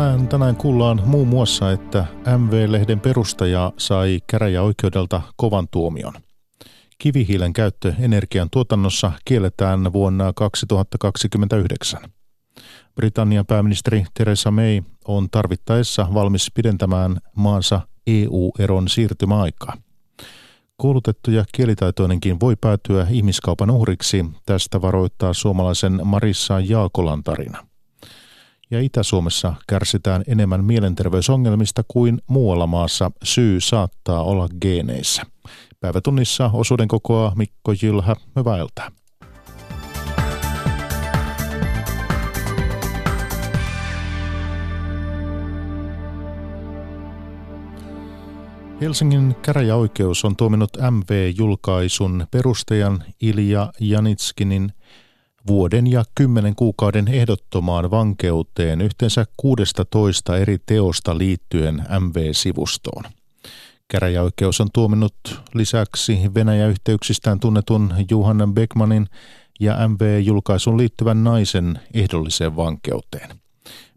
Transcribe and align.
Tänään, 0.00 0.28
tänään 0.28 0.56
kuullaan 0.56 1.02
muun 1.04 1.28
muassa, 1.28 1.72
että 1.72 2.04
MV-lehden 2.38 3.00
perustaja 3.00 3.72
sai 3.76 4.20
käräjäoikeudelta 4.26 5.22
kovan 5.36 5.68
tuomion. 5.70 6.12
Kivihiilen 6.98 7.52
käyttö 7.52 7.94
energian 7.98 8.50
tuotannossa 8.50 9.12
kielletään 9.24 9.92
vuonna 9.92 10.32
2029. 10.32 12.00
Britannian 12.94 13.46
pääministeri 13.46 14.04
Theresa 14.14 14.50
May 14.50 14.82
on 15.04 15.30
tarvittaessa 15.30 16.06
valmis 16.14 16.50
pidentämään 16.54 17.16
maansa 17.36 17.80
EU-eron 18.06 18.88
siirtymäaikaa. 18.88 19.76
Koulutettu 20.76 21.30
ja 21.30 21.44
kielitaitoinenkin 21.52 22.40
voi 22.40 22.56
päätyä 22.60 23.06
ihmiskaupan 23.10 23.70
uhriksi, 23.70 24.26
tästä 24.46 24.82
varoittaa 24.82 25.32
suomalaisen 25.32 26.00
Marissa 26.04 26.60
Jaakolan 26.60 27.22
tarina 27.24 27.69
ja 28.70 28.80
Itä-Suomessa 28.80 29.54
kärsitään 29.68 30.22
enemmän 30.26 30.64
mielenterveysongelmista 30.64 31.82
kuin 31.88 32.20
muualla 32.26 32.66
maassa. 32.66 33.10
Syy 33.22 33.60
saattaa 33.60 34.22
olla 34.22 34.48
geeneissä. 34.60 35.22
Päivätunnissa 35.80 36.50
osuuden 36.52 36.88
kokoa 36.88 37.32
Mikko 37.36 37.72
Jylhä. 37.82 38.16
Hyvää 38.36 38.58
iltaa. 38.58 38.90
Helsingin 48.80 49.36
käräjäoikeus 49.42 50.24
on 50.24 50.36
tuominut 50.36 50.70
MV-julkaisun 50.90 52.26
perustajan 52.30 53.04
Ilja 53.20 53.72
Janitskinin 53.80 54.72
vuoden 55.46 55.86
ja 55.86 56.04
kymmenen 56.14 56.54
kuukauden 56.54 57.08
ehdottomaan 57.08 57.90
vankeuteen 57.90 58.80
yhteensä 58.80 59.24
16 59.36 60.36
eri 60.36 60.56
teosta 60.66 61.18
liittyen 61.18 61.74
MV-sivustoon. 62.00 63.04
Käräjäoikeus 63.88 64.60
on 64.60 64.68
tuominut 64.72 65.14
lisäksi 65.54 66.18
Venäjä-yhteyksistään 66.34 67.40
tunnetun 67.40 67.94
Juhanna 68.10 68.46
Beckmanin 68.46 69.06
ja 69.60 69.88
MV-julkaisun 69.88 70.78
liittyvän 70.78 71.24
naisen 71.24 71.80
ehdolliseen 71.94 72.56
vankeuteen. 72.56 73.30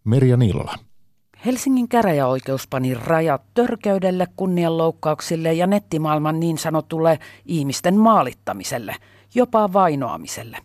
Merja 0.03 0.38
Niilola. 0.38 0.75
Helsingin 1.45 1.89
käräjäoikeus 1.89 2.67
pani 2.67 2.94
rajat 2.94 3.41
törkeydelle, 3.53 4.27
kunnianloukkauksille 4.36 5.53
ja 5.53 5.67
nettimaailman 5.67 6.39
niin 6.39 6.58
sanotulle 6.58 7.19
ihmisten 7.45 7.97
maalittamiselle, 7.97 8.95
jopa 9.36 9.73
vainoamiselle. 9.73 10.58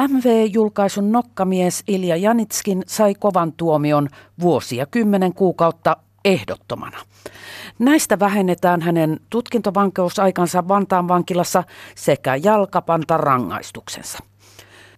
MV-julkaisun 0.00 1.12
nokkamies 1.12 1.82
Ilja 1.88 2.16
Janitskin 2.16 2.82
sai 2.86 3.14
kovan 3.14 3.52
tuomion 3.52 4.08
vuosia 4.40 4.86
kymmenen 4.86 5.34
kuukautta 5.34 5.96
ehdottomana. 6.24 6.98
Näistä 7.78 8.18
vähennetään 8.18 8.80
hänen 8.80 9.20
tutkintovankeusaikansa 9.30 10.68
Vantaan 10.68 11.08
vankilassa 11.08 11.64
sekä 11.94 12.36
jalkapanta 12.36 13.16
rangaistuksensa. 13.16 14.18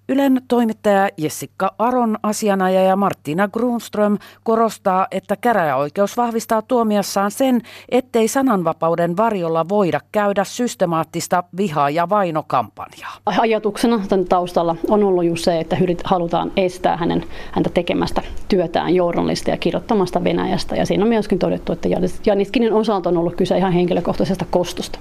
Ylen 0.08 0.42
toimittaja 0.48 1.08
Jessica 1.16 1.72
Aron 1.78 2.16
asianajaja 2.22 2.96
Martina 2.96 3.48
Grunström 3.48 4.18
korostaa, 4.42 5.06
että 5.10 5.36
käräjäoikeus 5.36 6.16
vahvistaa 6.16 6.62
tuomiossaan 6.62 7.30
sen, 7.30 7.60
ettei 7.88 8.28
sananvapauden 8.28 9.16
varjolla 9.16 9.68
voida 9.68 10.00
käydä 10.12 10.44
systemaattista 10.44 11.44
viha- 11.56 11.90
ja 11.90 12.08
vainokampanjaa. 12.08 13.12
Ajatuksena 13.26 14.00
tämän 14.08 14.24
taustalla 14.24 14.76
on 14.90 15.04
ollut 15.04 15.24
just 15.24 15.44
se, 15.44 15.60
että 15.60 15.76
halutaan 16.04 16.52
estää 16.56 16.96
hänen, 16.96 17.24
häntä 17.52 17.70
tekemästä 17.74 18.22
työtään 18.48 18.94
journalista 18.94 19.50
ja 19.50 19.56
kirjoittamasta 19.56 20.24
Venäjästä. 20.24 20.76
Ja 20.76 20.86
siinä 20.86 21.04
on 21.04 21.08
myöskin 21.08 21.38
todettu, 21.38 21.72
että 21.72 21.88
Janiskinin 22.26 22.72
osalta 22.72 23.08
on 23.08 23.16
ollut 23.16 23.36
kyse 23.36 23.58
ihan 23.58 23.72
henkilökohtaisesta 23.72 24.44
kostosta. 24.50 24.98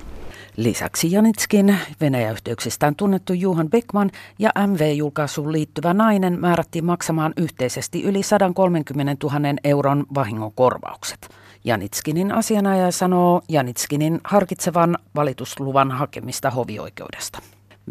Lisäksi 0.57 1.11
Janitskin, 1.11 1.77
Venäjä-yhteyksistään 2.01 2.95
tunnettu 2.95 3.33
Juhan 3.33 3.69
Beckman 3.69 4.11
ja 4.39 4.51
MV-julkaisuun 4.67 5.51
liittyvä 5.51 5.93
nainen 5.93 6.39
määrättiin 6.39 6.85
maksamaan 6.85 7.33
yhteisesti 7.37 8.03
yli 8.03 8.23
130 8.23 9.27
000 9.27 9.39
euron 9.63 10.05
vahingonkorvaukset. 10.15 11.29
Janitskinin 11.63 12.31
asianajaja 12.31 12.91
sanoo 12.91 13.41
Janitskinin 13.49 14.19
harkitsevan 14.23 14.97
valitusluvan 15.15 15.91
hakemista 15.91 16.49
hovioikeudesta. 16.49 17.39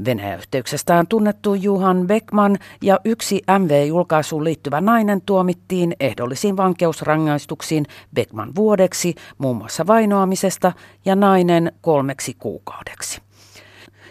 Venäjä-yhteyksestään 0.04 1.06
tunnettu 1.06 1.54
Juhan 1.54 2.06
Beckman 2.06 2.58
ja 2.82 3.00
yksi 3.04 3.42
MV-julkaisuun 3.58 4.44
liittyvä 4.44 4.80
nainen 4.80 5.20
tuomittiin 5.26 5.96
ehdollisiin 6.00 6.56
vankeusrangaistuksiin 6.56 7.84
Beckman 8.14 8.54
vuodeksi 8.54 9.14
muun 9.38 9.56
muassa 9.56 9.86
vainoamisesta 9.86 10.72
ja 11.04 11.16
nainen 11.16 11.72
kolmeksi 11.80 12.34
kuukaudeksi. 12.38 13.20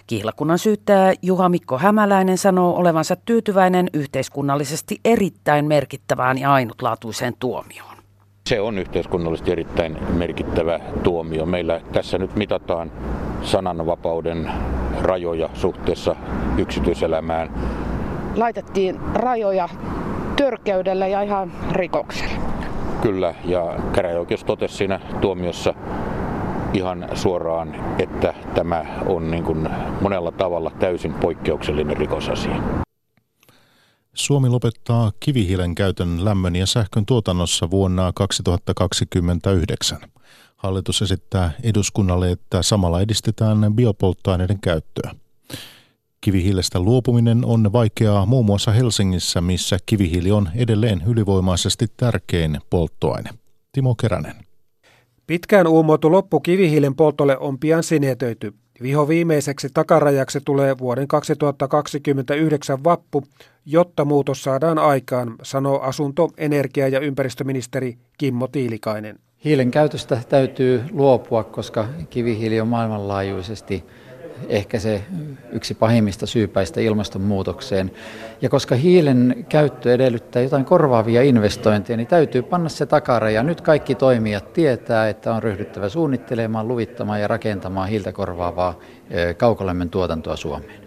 Kihlakunnan 0.07 0.59
syyttäjä 0.59 1.13
Juha 1.21 1.49
Mikko 1.49 1.77
Hämäläinen 1.77 2.37
sanoo 2.37 2.75
olevansa 2.75 3.15
tyytyväinen 3.15 3.87
yhteiskunnallisesti 3.93 4.99
erittäin 5.05 5.65
merkittävään 5.65 6.37
ja 6.37 6.53
ainutlaatuiseen 6.53 7.33
tuomioon. 7.39 7.97
Se 8.47 8.61
on 8.61 8.77
yhteiskunnallisesti 8.77 9.51
erittäin 9.51 9.97
merkittävä 10.13 10.79
tuomio. 11.03 11.45
Meillä 11.45 11.81
tässä 11.93 12.17
nyt 12.17 12.35
mitataan 12.35 12.91
sananvapauden 13.43 14.51
rajoja 15.01 15.49
suhteessa 15.53 16.15
yksityiselämään. 16.57 17.53
Laitettiin 18.35 18.99
rajoja 19.13 19.69
törkeydellä 20.35 21.07
ja 21.07 21.21
ihan 21.21 21.51
rikoksella. 21.71 22.41
Kyllä, 23.01 23.35
ja 23.45 23.79
käräjäoikeus 23.93 24.43
totesi 24.43 24.75
siinä 24.75 24.99
tuomiossa 25.21 25.73
ihan 26.73 27.09
suoraan, 27.13 27.75
että 27.99 28.33
tämä 28.55 28.85
on 29.05 29.31
niin 29.31 29.43
kuin 29.43 29.69
monella 30.01 30.31
tavalla 30.31 30.71
täysin 30.79 31.13
poikkeuksellinen 31.13 31.97
rikosasia. 31.97 32.55
Suomi 34.13 34.49
lopettaa 34.49 35.11
kivihiilen 35.19 35.75
käytön 35.75 36.25
lämmön 36.25 36.55
ja 36.55 36.65
sähkön 36.65 37.05
tuotannossa 37.05 37.71
vuonna 37.71 38.11
2029. 38.15 39.99
Hallitus 40.61 41.01
esittää 41.01 41.51
eduskunnalle, 41.63 42.31
että 42.31 42.61
samalla 42.61 43.01
edistetään 43.01 43.73
biopolttoaineiden 43.75 44.59
käyttöä. 44.61 45.15
Kivihiilestä 46.21 46.79
luopuminen 46.79 47.45
on 47.45 47.73
vaikeaa 47.73 48.25
muun 48.25 48.45
muassa 48.45 48.71
Helsingissä, 48.71 49.41
missä 49.41 49.77
kivihiili 49.85 50.31
on 50.31 50.49
edelleen 50.55 51.01
ylivoimaisesti 51.07 51.85
tärkein 51.97 52.57
polttoaine. 52.69 53.29
Timo 53.71 53.95
Keränen. 53.95 54.35
Pitkään 55.27 55.67
uumoitu 55.67 56.11
loppu 56.11 56.39
kivihiilen 56.39 56.95
poltolle 56.95 57.37
on 57.37 57.59
pian 57.59 57.83
sinetöity. 57.83 58.53
Viho 58.81 59.07
viimeiseksi 59.07 59.69
takarajaksi 59.73 60.39
tulee 60.45 60.77
vuoden 60.77 61.07
2029 61.07 62.83
vappu, 62.83 63.23
jotta 63.65 64.05
muutos 64.05 64.43
saadaan 64.43 64.79
aikaan, 64.79 65.35
sanoo 65.43 65.79
asunto-, 65.79 66.31
energia- 66.37 66.87
ja 66.87 66.99
ympäristöministeri 66.99 67.97
Kimmo 68.17 68.47
Tiilikainen. 68.47 69.19
Hiilen 69.45 69.71
käytöstä 69.71 70.21
täytyy 70.29 70.83
luopua, 70.91 71.43
koska 71.43 71.87
kivihiili 72.09 72.61
on 72.61 72.67
maailmanlaajuisesti 72.67 73.83
ehkä 74.47 74.79
se 74.79 75.03
yksi 75.51 75.73
pahimmista 75.73 76.25
syypäistä 76.25 76.81
ilmastonmuutokseen. 76.81 77.91
Ja 78.41 78.49
koska 78.49 78.75
hiilen 78.75 79.45
käyttö 79.49 79.93
edellyttää 79.93 80.41
jotain 80.41 80.65
korvaavia 80.65 81.21
investointeja, 81.21 81.97
niin 81.97 82.07
täytyy 82.07 82.41
panna 82.41 82.69
se 82.69 82.85
takaraja. 82.85 83.43
Nyt 83.43 83.61
kaikki 83.61 83.95
toimijat 83.95 84.53
tietää, 84.53 85.09
että 85.09 85.33
on 85.33 85.43
ryhdyttävä 85.43 85.89
suunnittelemaan, 85.89 86.67
luvittamaan 86.67 87.21
ja 87.21 87.27
rakentamaan 87.27 87.89
hiiltä 87.89 88.11
korvaavaa 88.11 88.79
kaukolämmön 89.37 89.89
tuotantoa 89.89 90.35
Suomeen. 90.35 90.81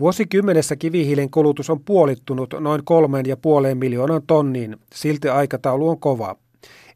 Vuosikymmenessä 0.00 0.76
kivihiilen 0.76 1.30
kulutus 1.30 1.70
on 1.70 1.80
puolittunut 1.80 2.54
noin 2.60 2.84
kolmeen 2.84 3.26
ja 3.26 3.36
puoleen 3.36 3.78
miljoonan 3.78 4.22
tonniin. 4.26 4.76
Silti 4.94 5.28
aikataulu 5.28 5.88
on 5.88 6.00
kova. 6.00 6.36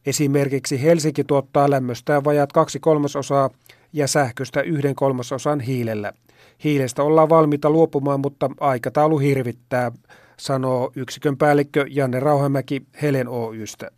Esimerkiksi 0.06 0.82
Helsinki 0.82 1.24
tuottaa 1.24 1.70
lämmöstään 1.70 2.24
vajaat 2.24 2.52
kaksi 2.52 2.80
kolmasosaa 2.80 3.50
ja 3.92 4.08
sähköstä 4.08 4.60
yhden 4.60 4.94
kolmasosan 4.94 5.60
hiilellä. 5.60 6.12
Hiilestä 6.64 7.02
ollaan 7.02 7.28
valmiita 7.28 7.70
luopumaan, 7.70 8.20
mutta 8.20 8.50
aikataulu 8.60 9.18
hirvittää, 9.18 9.92
sanoo 10.36 10.92
yksikön 10.96 11.36
päällikkö 11.36 11.86
Janne 11.90 12.20
Rauhamäki 12.20 12.82
Helen 13.02 13.28
Oystä 13.28 13.90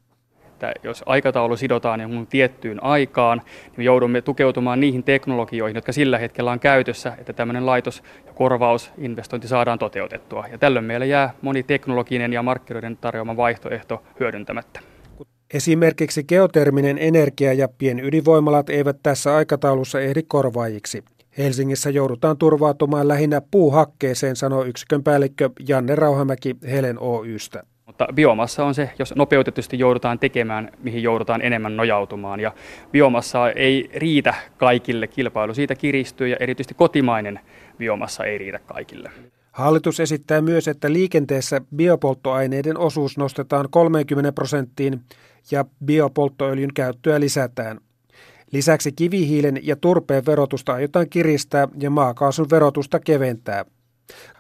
että 0.71 0.89
jos 0.89 1.03
aikataulu 1.07 1.57
sidotaan 1.57 2.01
jonkun 2.01 2.27
tiettyyn 2.27 2.83
aikaan, 2.83 3.43
niin 3.65 3.75
me 3.77 3.85
joudumme 3.85 4.23
tukeutumaan 4.23 4.81
niihin 4.81 5.05
teknologioihin, 5.05 5.75
jotka 5.75 5.93
sillä 5.93 6.19
hetkellä 6.19 6.51
on 6.51 6.61
käytössä, 6.61 7.15
että 7.19 7.33
tämmöinen 7.33 7.67
laitos- 7.67 8.03
ja 8.27 8.33
korvausinvestointi 8.33 9.49
saadaan 9.49 9.79
toteutettua. 9.79 10.47
Ja 10.53 10.59
tällöin 10.59 10.85
meillä 10.85 11.07
jää 11.07 11.35
moni 11.43 11.63
teknologinen 11.63 12.33
ja 12.33 12.43
markkinoiden 12.43 12.97
tarjoama 12.97 13.37
vaihtoehto 13.37 14.03
hyödyntämättä. 14.21 14.94
Esimerkiksi 15.55 16.25
geoterminen 16.25 16.99
energia 16.99 17.53
ja 17.53 17.69
pienydinvoimalat 17.79 18.71
eivät 18.71 18.97
tässä 19.03 19.37
aikataulussa 19.37 20.01
ehdi 20.01 20.23
korvaajiksi. 20.23 21.05
Helsingissä 21.39 21.91
joudutaan 21.91 22.39
turvautumaan 22.39 23.09
lähinnä 23.09 23.43
puuhakkeeseen, 23.51 24.37
sanoo 24.37 24.65
yksikön 24.65 25.03
päällikkö 25.03 25.51
Janne 25.69 25.95
Rauhamäki 25.95 26.57
Helen 26.71 26.99
Oystä. 26.99 27.63
Mutta 27.87 28.07
biomassa 28.15 28.65
on 28.65 28.75
se, 28.75 28.91
jos 28.99 29.15
nopeutetusti 29.17 29.79
joudutaan 29.79 30.19
tekemään, 30.19 30.71
mihin 30.83 31.03
joudutaan 31.03 31.43
enemmän 31.43 31.77
nojautumaan. 31.77 32.41
Ja 32.41 32.53
biomassa 32.93 33.51
ei 33.51 33.91
riitä 33.95 34.35
kaikille, 34.57 35.07
kilpailu 35.07 35.55
siitä 35.55 35.75
kiristyy 35.75 36.29
ja 36.29 36.37
erityisesti 36.41 36.75
kotimainen 36.75 37.41
biomassa 37.79 38.25
ei 38.25 38.39
riitä 38.39 38.59
kaikille. 38.59 39.11
Hallitus 39.53 40.01
esittää 40.01 40.41
myös, 40.41 40.69
että 40.69 40.93
liikenteessä 40.93 41.61
biopolttoaineiden 41.77 42.79
osuus 42.79 43.19
nostetaan 43.19 43.69
30 43.71 44.33
prosenttiin 44.33 45.01
ja 45.51 45.65
biopolttoöljyn 45.85 46.75
käyttöä 46.75 47.21
lisätään. 47.21 47.81
Lisäksi 48.53 48.93
kivihiilen 48.93 49.61
ja 49.63 49.77
turpeen 49.77 50.27
verotusta 50.27 50.73
aiotaan 50.73 51.09
kiristää 51.09 51.69
ja 51.79 51.91
maakaasun 51.91 52.51
verotusta 52.51 53.01
keventää. 53.01 53.65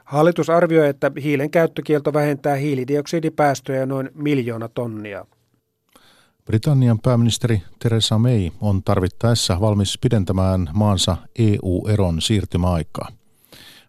Hallitus 0.04 0.50
arvioi, 0.50 0.88
että 0.88 1.10
hiilen 1.22 1.50
käyttökielto 1.50 2.12
vähentää 2.12 2.56
hiilidioksidipäästöjä 2.56 3.86
noin 3.86 4.10
miljoona 4.14 4.68
tonnia. 4.68 5.26
Britannian 6.44 6.98
pääministeri 6.98 7.62
Theresa 7.78 8.18
May 8.18 8.50
on 8.60 8.82
tarvittaessa 8.82 9.60
valmis 9.60 9.98
pidentämään 9.98 10.68
maansa 10.72 11.16
EU-eron 11.38 12.20
siirtymäaikaa. 12.20 13.08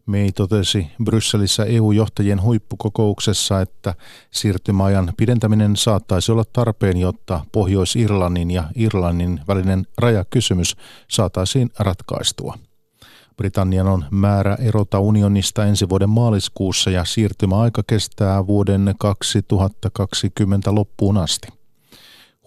May 0.06 0.32
totesi 0.32 0.88
Brysselissä 1.04 1.64
EU-johtajien 1.64 2.42
huippukokouksessa, 2.42 3.62
että 3.62 3.96
siirtymäajan 4.32 5.14
pidentäminen 5.18 5.76
saattaisi 5.76 6.32
olla 6.32 6.44
tarpeen, 6.54 6.98
jotta 6.98 7.46
Pohjois-Irlannin 7.52 8.52
ja 8.52 8.64
Irlannin 8.76 9.40
välinen 9.48 9.88
rajakysymys 9.98 10.76
saataisiin 11.08 11.70
ratkaistua. 11.80 12.58
Britannian 13.38 13.88
on 13.88 14.06
määrä 14.12 14.56
erota 14.56 15.00
unionista 15.00 15.66
ensi 15.66 15.90
vuoden 15.90 16.10
maaliskuussa 16.10 16.90
ja 16.90 17.06
siirtymäaika 17.06 17.84
kestää 17.88 18.48
vuoden 18.48 18.96
2020 19.00 20.76
loppuun 20.76 21.18
asti. 21.18 21.48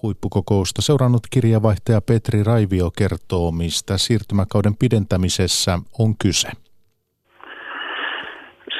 Huippukokousta 0.02 0.82
seurannut 0.82 1.26
kirjavaihtaja 1.31 2.00
Petri 2.00 2.43
Raivio 2.43 2.90
kertoo, 2.90 3.52
mistä 3.52 3.99
siirtymäkauden 3.99 4.76
pidentämisessä 4.76 5.78
on 5.99 6.16
kyse. 6.16 6.49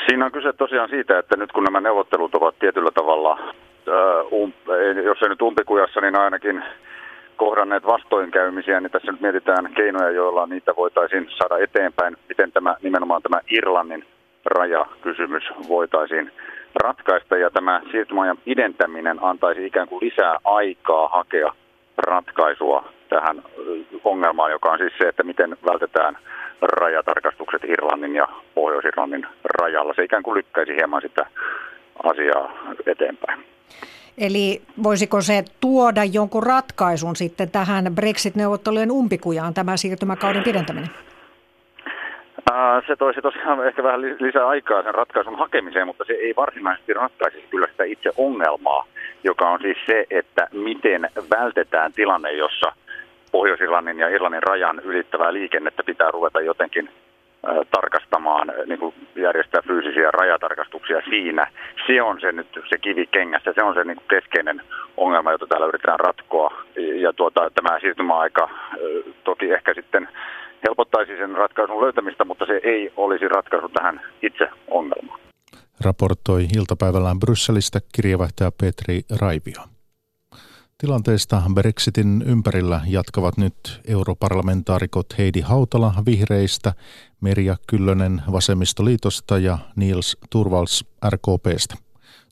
Siinä 0.09 0.25
on 0.25 0.33
kyse 0.33 0.53
tosiaan 0.53 0.89
siitä, 0.89 1.19
että 1.19 1.37
nyt 1.37 1.53
kun 1.53 1.65
nämä 1.65 1.81
neuvottelut 1.81 2.35
ovat 2.35 2.59
tietyllä 2.59 2.91
tavalla, 2.91 3.39
um, 4.31 4.53
jos 5.05 5.23
ei 5.23 5.29
nyt 5.29 5.43
umpikujassa, 5.43 6.01
niin 6.01 6.19
ainakin 6.19 6.65
kohdanneet 7.37 7.87
vastoinkäymisiä, 7.87 8.81
niin 8.81 8.91
tässä 8.91 9.13
nyt 9.13 9.21
mietitään 9.21 9.73
keinoja, 9.75 10.11
joilla 10.11 10.47
niitä 10.47 10.77
voitaisiin 10.77 11.29
saada 11.31 11.59
eteenpäin, 11.59 12.17
miten 12.29 12.53
tämä 12.53 12.77
nimenomaan 12.83 13.23
tämä 13.23 13.41
Irlannin 13.51 14.05
rajakysymys 14.45 15.45
voitaisiin 15.69 16.33
ratkaista. 16.75 17.37
Ja 17.37 17.51
tämä 17.51 17.81
siirtymäajan 17.91 18.39
pidentäminen 18.45 19.19
antaisi 19.23 19.67
ikään 19.67 19.89
kuin 19.89 20.05
lisää 20.05 20.39
aikaa 20.45 21.09
hakea 21.09 21.53
ratkaisua 21.97 22.85
tähän 23.09 23.43
ongelmaan, 24.05 24.51
joka 24.51 24.73
on 24.73 24.79
siis 24.79 24.93
se, 24.99 25.09
että 25.09 25.23
miten 25.23 25.57
vältetään 25.67 26.19
rajatarkastukset 26.63 27.65
Irlannin 27.65 28.15
ja 28.15 28.29
Pohjois-Irlannin 28.55 29.27
rajalla. 29.45 29.95
Se 29.95 30.05
ikään 30.05 30.23
kuin 30.23 30.37
lykkäisi 30.37 30.77
hieman 30.77 31.03
sitä 31.03 31.27
asiaa 32.03 32.53
eteenpäin. 32.87 33.45
Eli 34.19 34.63
voisiko 34.83 35.21
se 35.21 35.45
tuoda 35.61 36.05
jonkun 36.05 36.43
ratkaisun 36.43 37.17
sitten 37.17 37.51
tähän 37.51 37.85
Brexit-neuvottelujen 37.95 38.91
umpikujaan, 38.91 39.55
tämä 39.55 39.77
siirtymäkauden 39.77 40.43
pidentäminen? 40.43 40.91
Se 42.87 42.97
toisi 42.97 43.23
tosiaan 43.23 43.67
ehkä 43.67 43.83
vähän 43.83 44.03
lisää 44.03 44.49
aikaa 44.49 44.83
sen 44.83 44.95
ratkaisun 44.95 45.39
hakemiseen, 45.39 45.87
mutta 45.87 46.05
se 46.05 46.13
ei 46.13 46.35
varsinaisesti 46.37 46.95
ratkaisi 46.95 47.45
kyllä 47.51 47.67
sitä 47.71 47.85
itse 47.85 48.11
ongelmaa, 48.17 48.87
joka 49.25 49.51
on 49.51 49.61
siis 49.63 49.77
se, 49.87 50.07
että 50.11 50.49
miten 50.53 51.11
vältetään 51.39 51.93
tilanne, 51.93 52.33
jossa 52.33 52.73
Pohjois-Irlannin 53.39 53.99
ja 53.99 54.09
Irlannin 54.09 54.43
rajan 54.43 54.81
ylittävää 54.85 55.33
liikennettä 55.33 55.83
pitää 55.83 56.11
ruveta 56.11 56.41
jotenkin 56.41 56.91
tarkastamaan, 57.71 58.53
niin 58.67 58.79
kuin 58.79 58.95
järjestää 59.17 59.63
fyysisiä 59.67 60.11
rajatarkastuksia 60.11 61.01
siinä. 61.11 61.47
Se 61.87 62.03
on 62.03 62.21
se 62.21 62.33
nyt 62.33 62.49
se 62.71 62.79
kivi 62.79 63.07
kengässä, 63.07 63.53
se 63.55 63.63
on 63.63 63.75
se 63.75 63.85
niin 63.85 64.01
keskeinen 64.11 64.63
ongelma, 64.97 65.33
jota 65.33 65.47
täällä 65.47 65.67
yritetään 65.67 66.01
ratkoa. 66.01 66.63
Ja 66.77 67.13
tuota, 67.13 67.51
tämä 67.55 67.81
siirtymäaika 67.81 68.51
toki 69.25 69.51
ehkä 69.51 69.75
sitten 69.75 70.09
helpottaisi 70.69 71.17
sen 71.17 71.37
ratkaisun 71.37 71.83
löytämistä, 71.83 72.25
mutta 72.25 72.47
se 72.47 72.61
ei 72.63 72.93
olisi 72.97 73.29
ratkaisu 73.29 73.69
tähän 73.69 74.01
itse 74.23 74.49
ongelmaan. 74.71 75.21
Raportoi 75.85 76.43
iltapäivällään 76.59 77.21
Brysselistä 77.21 77.79
kirjavaihtaja 77.97 78.51
Petri 78.61 79.01
Raivio. 79.21 79.78
Tilanteesta 80.81 81.43
Brexitin 81.55 82.25
ympärillä 82.27 82.81
jatkavat 82.87 83.37
nyt 83.37 83.81
europarlamentaarikot 83.87 85.19
Heidi 85.19 85.41
Hautala 85.41 85.95
vihreistä, 86.07 86.73
Merja 87.21 87.57
Kyllönen 87.67 88.23
vasemmistoliitosta 88.33 89.39
ja 89.39 89.59
Niels 89.77 90.17
Turvals 90.31 90.85
RKPstä. 91.09 91.75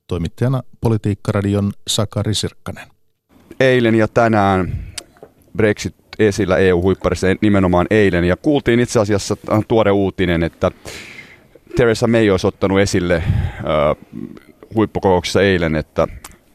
Toimittajana 0.06 0.62
Politiikkaradion 0.80 1.72
Sakari 1.88 2.34
Sirkkanen. 2.34 2.88
Eilen 3.60 3.94
ja 3.94 4.08
tänään 4.08 4.84
Brexit 5.56 5.94
esillä 6.18 6.56
EU-huipparissa, 6.56 7.26
nimenomaan 7.40 7.86
eilen. 7.90 8.24
Ja 8.24 8.36
kuultiin 8.36 8.80
itse 8.80 9.00
asiassa 9.00 9.36
tuore 9.68 9.90
uutinen, 9.90 10.42
että 10.42 10.70
Theresa 11.76 12.06
May 12.06 12.30
olisi 12.30 12.46
ottanut 12.46 12.80
esille 12.80 13.14
äh, 13.16 13.24
huippukokouksessa 14.74 15.42
eilen, 15.42 15.74
että 15.74 16.08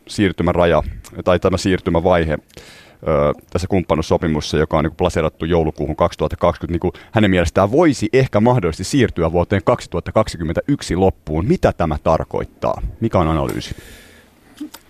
siirtymäraja 0.08 0.84
tai 1.24 1.40
tämä 1.40 1.58
siirtymävaihe 1.58 2.38
tässä 3.50 3.68
kumppanuussopimuksessa, 3.68 4.58
joka 4.58 4.78
on 4.78 4.84
niin 4.84 4.96
plaseerattu 4.96 5.46
joulukuuhun 5.46 5.96
2020, 5.96 6.74
niin 6.74 6.80
kuin 6.80 6.92
hänen 7.12 7.32
mielestään 7.32 7.72
voisi 7.72 8.10
ehkä 8.14 8.40
mahdollisesti 8.40 8.84
siirtyä 8.84 9.32
vuoteen 9.32 9.62
2021 9.66 10.96
loppuun. 10.96 11.46
Mitä 11.46 11.74
tämä 11.74 11.98
tarkoittaa? 12.04 12.82
Mikä 13.00 13.20
on 13.20 13.28
analyysi? 13.28 13.76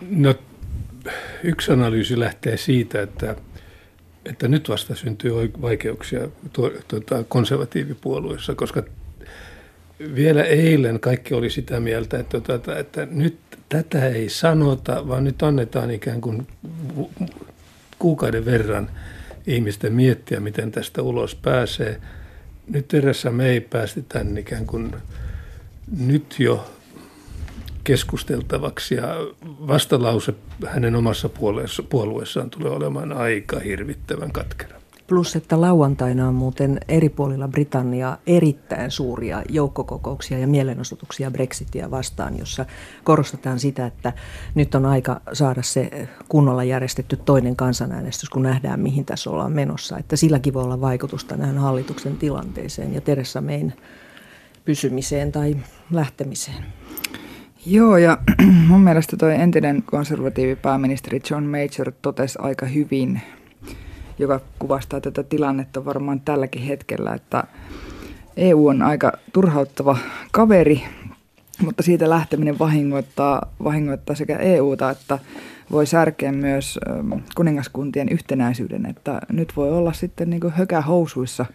No, 0.09 0.35
yksi 1.44 1.71
analyysi 1.71 2.19
lähtee 2.19 2.57
siitä, 2.57 3.01
että, 3.01 3.35
että 4.25 4.47
nyt 4.47 4.69
vasta 4.69 4.95
syntyy 4.95 5.31
vaikeuksia 5.61 6.28
tuota, 6.87 7.23
konservatiivipuolueessa, 7.28 8.56
koska 8.56 8.83
vielä 10.16 10.44
eilen 10.44 10.99
kaikki 10.99 11.33
oli 11.33 11.49
sitä 11.49 11.80
mieltä, 11.80 12.19
että, 12.19 12.37
että, 12.37 12.57
tuota, 12.57 12.80
että 12.80 13.07
nyt 13.11 13.37
tätä 13.71 14.07
ei 14.07 14.30
sanota, 14.30 15.07
vaan 15.07 15.23
nyt 15.23 15.44
annetaan 15.44 15.92
ikään 15.92 16.21
kuin 16.21 16.47
kuukauden 17.99 18.45
verran 18.45 18.90
ihmisten 19.47 19.94
miettiä, 19.94 20.40
miten 20.40 20.71
tästä 20.71 21.01
ulos 21.01 21.35
pääsee. 21.35 22.01
Nyt 22.68 22.87
Teressä 22.87 23.31
me 23.31 23.49
ei 23.49 23.61
päästi 23.61 24.06
tämän 24.09 24.37
ikään 24.37 24.66
kuin 24.66 24.95
nyt 25.99 26.35
jo 26.40 26.71
keskusteltavaksi 27.83 28.95
ja 28.95 29.07
vastalause 29.45 30.33
hänen 30.68 30.95
omassa 30.95 31.30
puolueessaan 31.90 32.49
tulee 32.49 32.71
olemaan 32.71 33.13
aika 33.13 33.59
hirvittävän 33.59 34.31
katkera. 34.31 34.81
Plus, 35.11 35.35
että 35.35 35.61
lauantaina 35.61 36.27
on 36.27 36.35
muuten 36.35 36.80
eri 36.87 37.09
puolilla 37.09 37.47
Britanniaa 37.47 38.18
erittäin 38.27 38.91
suuria 38.91 39.44
joukkokokouksia 39.49 40.39
ja 40.39 40.47
mielenosoituksia 40.47 41.31
Brexitia 41.31 41.91
vastaan, 41.91 42.37
jossa 42.37 42.65
korostetaan 43.03 43.59
sitä, 43.59 43.85
että 43.85 44.13
nyt 44.56 44.75
on 44.75 44.85
aika 44.85 45.21
saada 45.33 45.61
se 45.61 46.07
kunnolla 46.30 46.63
järjestetty 46.63 47.18
toinen 47.18 47.56
kansanäänestys, 47.56 48.30
kun 48.30 48.44
nähdään, 48.44 48.80
mihin 48.80 49.06
tässä 49.06 49.30
ollaan 49.30 49.51
menossa. 49.51 49.97
Että 49.97 50.15
silläkin 50.15 50.53
voi 50.53 50.63
olla 50.63 50.81
vaikutusta 50.81 51.37
tähän 51.37 51.57
hallituksen 51.57 52.18
tilanteeseen 52.18 52.94
ja 52.94 53.01
Teressa 53.01 53.41
Mayn 53.41 53.73
pysymiseen 54.65 55.31
tai 55.31 55.57
lähtemiseen. 55.91 56.65
Joo, 57.65 57.97
ja 57.97 58.18
mun 58.69 58.81
mielestä 58.81 59.18
toi 59.18 59.35
entinen 59.35 59.83
konservatiivipääministeri 59.83 61.21
John 61.31 61.44
Major 61.44 61.91
totesi 62.01 62.39
aika 62.41 62.65
hyvin 62.65 63.21
joka 64.21 64.40
kuvastaa 64.59 65.01
tätä 65.01 65.23
tilannetta 65.23 65.85
varmaan 65.85 66.19
tälläkin 66.19 66.61
hetkellä, 66.61 67.13
että 67.13 67.44
EU 68.37 68.68
on 68.68 68.81
aika 68.81 69.11
turhauttava 69.33 69.97
kaveri, 70.31 70.83
mutta 71.61 71.83
siitä 71.83 72.09
lähteminen 72.09 72.59
vahingoittaa, 72.59 73.51
vahingoittaa 73.63 74.16
sekä 74.16 74.37
EUta 74.37 74.90
että 74.90 75.19
voi 75.71 75.85
särkeä 75.85 76.31
myös 76.31 76.80
ähm, 76.90 77.11
kuningaskuntien 77.35 78.09
yhtenäisyyden, 78.09 78.85
että 78.85 79.21
nyt 79.31 79.54
voi 79.56 79.71
olla 79.71 79.94
sitten 79.94 80.30
niin 80.30 80.40
kuin 80.40 80.54
hökä 80.54 80.81
housuissa 80.81 81.45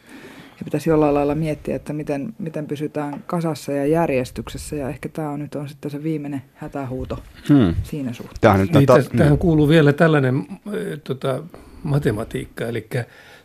ja 0.59 0.65
pitäisi 0.65 0.91
jollain 0.91 1.15
lailla 1.15 1.35
miettiä, 1.35 1.77
että 1.77 1.93
miten, 1.93 2.35
miten 2.39 2.67
pysytään 2.67 3.25
kasassa 3.27 3.73
ja 3.73 3.87
järjestyksessä 3.87 4.77
ja 4.77 4.89
ehkä 4.89 5.09
tämä 5.09 5.31
on 5.31 5.41
nyt 5.41 5.55
on 5.55 5.69
sitten 5.69 5.91
se 5.91 6.03
viimeinen 6.03 6.43
hätähuuto 6.55 7.19
hmm. 7.49 7.75
siinä 7.83 8.13
suhteessa. 8.13 8.41
Tähän, 8.41 8.69
niin, 8.73 9.17
tähän 9.17 9.39
kuuluu 9.39 9.69
vielä 9.69 9.93
tällainen 9.93 10.47
äh, 10.51 10.73
tota, 11.05 11.43
matematiikka. 11.87 12.67
Eli 12.67 12.89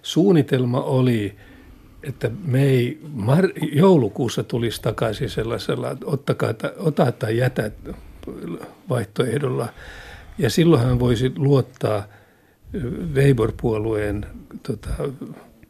suunnitelma 0.02 0.84
oli, 0.84 1.36
että 2.04 2.32
me 2.46 2.64
ei 2.64 3.02
mar- 3.18 3.76
joulukuussa 3.76 4.44
tulisi 4.44 4.82
takaisin 4.82 5.30
sellaisella, 5.30 5.98
ottakaa, 6.06 6.54
ota 6.78 7.12
tai 7.12 7.38
jätä 7.38 7.72
vaihtoehdolla. 8.90 9.68
Ja 10.38 10.50
silloin 10.50 10.84
hän 10.84 11.00
voisi 11.00 11.32
luottaa 11.36 12.04
Weber-puolueen 13.14 14.26
tota, 14.64 14.90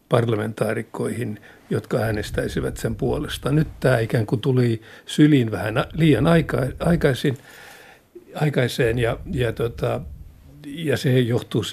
parlamentaarikkoihin, 0.10 1.40
jotka 1.70 1.98
äänestäisivät 1.98 2.78
sen 2.78 2.96
puolesta. 2.96 3.52
Nyt 3.52 3.68
tämä 3.80 4.00
ikään 4.00 4.26
kuin 4.26 4.42
tuli 4.42 4.82
syliin 5.06 5.52
vähän 5.52 5.74
liian 5.94 6.28
aika, 6.28 6.58
aikaisin, 6.80 7.38
aikaiseen 8.36 9.00
ja, 9.00 9.18
ja, 9.32 9.54
tota, 9.54 10.02
ja 10.66 10.98
se 10.98 11.20
johtuu, 11.20 11.64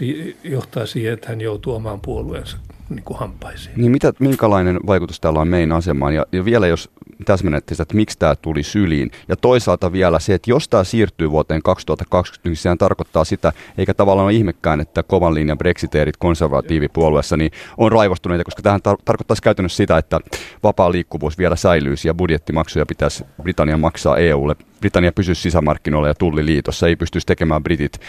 johtaa 0.44 0.86
siihen, 0.86 1.12
että 1.12 1.28
hän 1.28 1.40
joutuu 1.40 1.74
omaan 1.74 2.00
puolueensa 2.00 2.56
niin 2.90 3.04
kuin 3.04 3.18
hampaisiin. 3.18 3.74
Niin 3.76 3.92
mitä, 3.92 4.12
minkälainen 4.18 4.80
vaikutus 4.86 5.20
tällä 5.20 5.40
on 5.40 5.48
meidän 5.48 5.72
asemaan? 5.72 6.14
Ja, 6.14 6.26
ja 6.32 6.44
vielä 6.44 6.66
jos 6.66 6.90
täsmennettiin 7.24 7.76
sitä, 7.76 7.82
että 7.82 7.96
miksi 7.96 8.18
tämä 8.18 8.34
tuli 8.36 8.62
syliin. 8.62 9.10
Ja 9.28 9.36
toisaalta 9.36 9.92
vielä 9.92 10.18
se, 10.18 10.34
että 10.34 10.50
jos 10.50 10.68
tämä 10.68 10.84
siirtyy 10.84 11.30
vuoteen 11.30 11.62
2020, 11.62 12.48
niin 12.48 12.56
sehän 12.56 12.78
tarkoittaa 12.78 13.24
sitä, 13.24 13.52
eikä 13.78 13.94
tavallaan 13.94 14.24
ole 14.24 14.34
ihmekään, 14.34 14.80
että 14.80 15.02
kovan 15.02 15.34
linjan 15.34 15.58
brexiteerit 15.58 16.16
konservatiivipuolueessa 16.16 17.36
niin 17.36 17.50
on 17.76 17.92
raivostuneita, 17.92 18.44
koska 18.44 18.62
tähän 18.62 18.80
tar- 18.88 19.02
tarkoittaisi 19.04 19.42
käytännössä 19.42 19.76
sitä, 19.76 19.98
että 19.98 20.20
vapaa 20.62 20.92
liikkuvuus 20.92 21.38
vielä 21.38 21.56
säilyisi 21.56 22.08
ja 22.08 22.14
budjettimaksuja 22.14 22.86
pitäisi 22.86 23.24
Britannia 23.42 23.76
maksaa 23.76 24.16
EUlle. 24.16 24.56
Britannia 24.80 25.12
pysyisi 25.12 25.42
sisämarkkinoilla 25.42 26.08
ja 26.08 26.14
tulliliitossa, 26.14 26.88
ei 26.88 26.96
pystyisi 26.96 27.26
tekemään 27.26 27.62
britit 27.62 28.00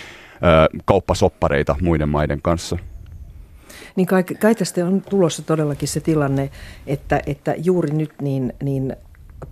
kauppasoppareita 0.85 1.75
muiden 1.81 2.09
maiden 2.09 2.41
kanssa. 2.41 2.77
Niin 3.95 4.07
kai, 4.07 4.23
kai 4.23 4.55
tästä 4.55 4.85
on 4.85 5.01
tulossa 5.01 5.41
todellakin 5.41 5.87
se 5.87 5.99
tilanne, 5.99 6.49
että, 6.87 7.21
että 7.25 7.55
juuri 7.57 7.91
nyt 7.91 8.13
niin, 8.21 8.53
niin 8.63 8.95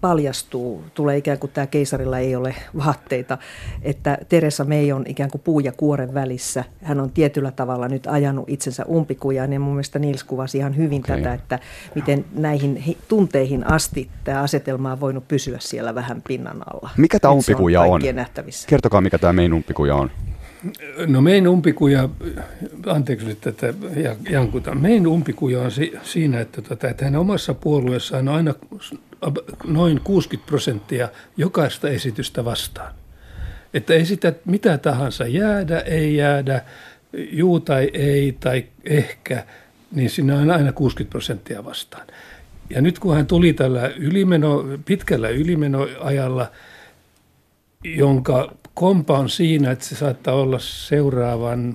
paljastuu, 0.01 0.83
tulee 0.93 1.17
ikään 1.17 1.39
kuin 1.39 1.51
tämä 1.51 1.67
keisarilla 1.67 2.19
ei 2.19 2.35
ole 2.35 2.55
vaatteita, 2.85 3.37
että 3.81 4.17
Teresa 4.29 4.63
May 4.63 4.91
on 4.91 5.03
ikään 5.07 5.31
kuin 5.31 5.41
puu 5.41 5.59
ja 5.59 5.71
kuoren 5.71 6.13
välissä. 6.13 6.63
Hän 6.83 6.99
on 6.99 7.11
tietyllä 7.11 7.51
tavalla 7.51 7.87
nyt 7.87 8.07
ajanut 8.07 8.49
itsensä 8.49 8.85
umpikujaan 8.85 9.53
ja 9.53 9.59
mun 9.59 9.73
mielestä 9.73 9.99
Nils 9.99 10.23
kuvasi 10.23 10.57
ihan 10.57 10.77
hyvin 10.77 11.01
okay. 11.05 11.17
tätä, 11.17 11.33
että 11.33 11.59
miten 11.95 12.25
näihin 12.33 12.97
tunteihin 13.07 13.71
asti 13.71 14.09
tämä 14.23 14.41
asetelma 14.41 14.91
on 14.91 14.99
voinut 14.99 15.27
pysyä 15.27 15.57
siellä 15.59 15.95
vähän 15.95 16.21
pinnan 16.27 16.57
alla. 16.73 16.89
Mikä 16.97 17.19
tämä 17.19 17.31
umpikuja 17.31 17.81
on? 17.81 17.89
on? 17.89 18.01
Kertokaa, 18.67 19.01
mikä 19.01 19.17
tämä 19.17 19.33
meidän 19.33 19.53
umpikuja 19.53 19.95
on. 19.95 20.11
No 21.07 21.21
mein 21.21 21.47
umpikuja, 21.47 22.09
anteeksi 22.85 23.25
nyt 23.25 23.41
tätä 23.41 23.73
jankuta, 24.29 24.75
mein 24.75 25.07
umpikuja 25.07 25.61
on 25.61 25.71
si, 25.71 25.93
siinä, 26.03 26.39
että, 26.39 26.61
tota, 26.61 26.89
että 26.89 27.05
hänen 27.05 27.19
omassa 27.19 27.53
puolueessaan 27.53 28.27
on 28.27 28.35
aina 28.35 28.53
noin 29.63 30.01
60 30.03 30.47
prosenttia 30.47 31.09
jokaista 31.37 31.89
esitystä 31.89 32.45
vastaan. 32.45 32.93
Että 33.73 33.93
esität 33.93 34.45
mitä 34.45 34.77
tahansa, 34.77 35.27
jäädä, 35.27 35.79
ei 35.79 36.15
jäädä, 36.15 36.61
juu 37.13 37.59
tai 37.59 37.91
ei 37.93 38.37
tai 38.39 38.65
ehkä, 38.85 39.45
niin 39.91 40.09
siinä 40.09 40.37
on 40.37 40.51
aina 40.51 40.71
60 40.71 41.11
prosenttia 41.11 41.65
vastaan. 41.65 42.07
Ja 42.69 42.81
nyt 42.81 42.99
kun 42.99 43.15
hän 43.15 43.27
tuli 43.27 43.53
tällä 43.53 43.87
ylimeno, 43.87 44.65
pitkällä 44.85 45.29
ylimenoajalla, 45.29 46.51
jonka 47.83 48.53
kompa 48.77 49.17
on 49.17 49.29
siinä, 49.29 49.71
että 49.71 49.85
se 49.85 49.95
saattaa 49.95 50.33
olla 50.33 50.59
seuraavan 50.59 51.73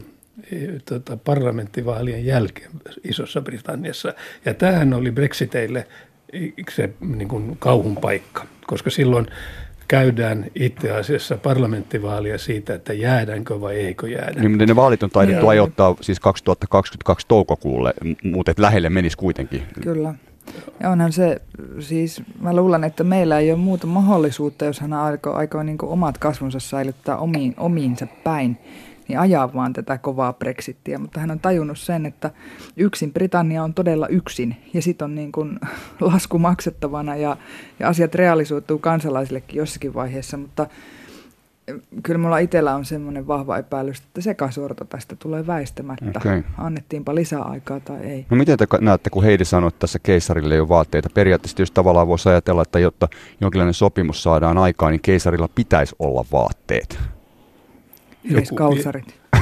e, 0.53 0.57
tota, 0.85 1.17
parlamenttivaalien 1.17 2.27
jälkeen 2.27 2.71
Isossa 3.05 3.41
Britanniassa. 3.41 4.15
Ja 4.45 4.55
tähän 4.55 4.95
oli 4.95 5.11
Brexiteille 5.13 5.87
se 6.71 6.91
niin 7.01 7.29
kuin 7.29 7.57
kauhun 7.59 7.97
paikka, 7.97 8.47
koska 8.67 8.91
silloin 8.91 9.27
käydään 9.89 10.47
itse 10.55 10.91
asiassa 10.91 11.37
parlamenttivaalia 11.37 12.39
siitä, 12.39 12.75
että 12.75 12.93
jäädäänkö 12.93 13.61
vai 13.61 13.77
eikö 13.77 14.09
jäädä. 14.09 14.41
Niin, 14.41 14.59
ne 14.59 14.77
vaalit 14.77 15.03
on 15.03 15.11
taidettu 15.11 15.49
ajoittaa 15.49 15.97
siis 16.01 16.21
2022 16.21 17.27
toukokuulle, 17.29 17.95
mutta 18.23 18.55
lähelle 18.59 18.91
menisi 18.91 19.17
kuitenkin. 19.17 19.63
Kyllä. 19.83 20.15
Ja 20.81 20.91
onhan 20.91 21.13
se, 21.13 21.43
siis 21.81 22.23
mä 22.41 22.57
luulen, 22.57 22.85
että 22.85 23.05
meillä 23.05 23.39
ei 23.39 23.53
ole 23.53 23.59
muuta 23.59 23.87
mahdollisuutta, 23.87 24.65
jos 24.65 24.81
hän 24.81 24.93
aikoo, 24.93 25.35
aikoo 25.35 25.63
niin 25.63 25.79
omat 25.83 26.19
kasvunsa 26.19 26.61
säilyttää 26.61 27.17
omiin, 27.17 27.55
omiinsa 27.57 28.07
päin, 28.25 28.59
niin 29.09 29.19
ajaa 29.19 29.55
vaan 29.55 29.73
tätä 29.73 29.99
kovaa 29.99 30.33
Brexittiä. 30.33 30.99
Mutta 30.99 31.21
hän 31.21 31.31
on 31.31 31.41
tajunnut 31.41 31.79
sen, 31.79 32.07
että 32.07 32.31
yksin 32.77 33.13
Britannia 33.13 33.63
on 33.63 33.75
todella 33.75 34.09
yksin 34.09 34.57
ja 34.75 34.83
sitten 34.83 35.05
on 35.05 35.15
niin 35.15 35.33
kuin 35.33 35.61
lasku 36.01 36.39
maksettavana 36.39 37.17
ja, 37.17 37.37
ja 37.79 37.89
asiat 37.89 38.15
realisoituu 38.15 38.79
kansalaisillekin 38.79 39.59
jossakin 39.59 39.95
vaiheessa, 39.95 40.37
mutta 40.37 40.67
kyllä 42.03 42.19
mulla 42.19 42.39
itsellä 42.39 42.75
on 42.75 42.85
semmoinen 42.85 43.27
vahva 43.27 43.59
epäilys, 43.59 43.99
että 43.99 44.21
sekasorto 44.21 44.85
tästä 44.85 45.17
tulee 45.17 45.47
väistämättä. 45.47 46.13
Okay. 46.17 46.43
Annettiinpa 46.59 47.15
lisää 47.15 47.43
aikaa 47.43 47.81
tai 47.81 48.01
ei. 48.01 48.27
No 48.31 48.37
miten 48.37 48.59
te 48.59 48.67
näette, 48.81 49.11
kun 49.11 49.25
Heidi 49.25 49.45
sanoi, 49.45 49.69
että 49.69 49.79
tässä 49.79 49.99
keisarille 49.99 50.55
ei 50.55 50.61
ole 50.61 50.69
vaatteita? 50.69 51.09
Periaatteessa 51.15 51.63
jos 51.63 51.71
tavallaan 51.71 52.09
voisi 52.09 52.29
ajatella, 52.29 52.63
että 52.63 52.79
jotta 52.79 53.09
jonkinlainen 53.41 53.75
sopimus 53.75 54.23
saadaan 54.23 54.59
aikaan, 54.59 54.93
niin 54.93 55.03
keisarilla 55.03 55.49
pitäisi 55.49 55.97
olla 55.99 56.25
vaatteet. 56.33 56.99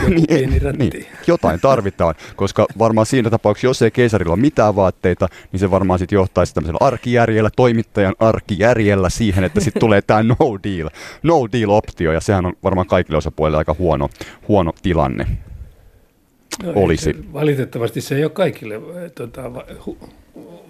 Joku, 0.02 0.26
kalsarit. 0.28 0.78
niin, 0.78 0.90
niin, 0.92 1.06
jotain 1.26 1.60
tarvitaan, 1.60 2.14
koska 2.36 2.66
varmaan 2.78 3.06
siinä 3.06 3.30
tapauksessa, 3.30 3.66
jos 3.66 3.82
ei 3.82 3.90
keisarilla 3.90 4.34
ole 4.34 4.40
mitään 4.40 4.76
vaatteita, 4.76 5.28
niin 5.52 5.60
se 5.60 5.70
varmaan 5.70 5.98
sitten 5.98 6.16
johtaisi 6.16 6.54
tämmöisellä 6.54 6.78
arkijärjellä, 6.80 7.50
toimittajan 7.56 8.14
arkijärjellä 8.18 9.10
siihen, 9.10 9.44
että 9.44 9.60
sitten 9.60 9.80
tulee 9.80 10.02
tämä 10.02 10.22
no 10.22 10.36
deal, 10.64 10.88
no 11.22 11.48
deal 11.52 11.70
optio, 11.70 12.12
ja 12.12 12.20
sehän 12.20 12.46
on 12.46 12.52
varmaan 12.62 12.86
kaikille 12.86 13.18
osapuolille 13.18 13.58
aika 13.58 13.76
huono, 13.78 14.08
huono 14.48 14.72
tilanne. 14.82 15.26
No, 16.62 16.72
olisi. 16.74 17.16
Valitettavasti 17.32 18.00
se 18.00 18.16
ei 18.16 18.24
ole 18.24 18.30
kaikille 18.30 18.74
tota, 19.14 19.50
hu, 19.86 19.98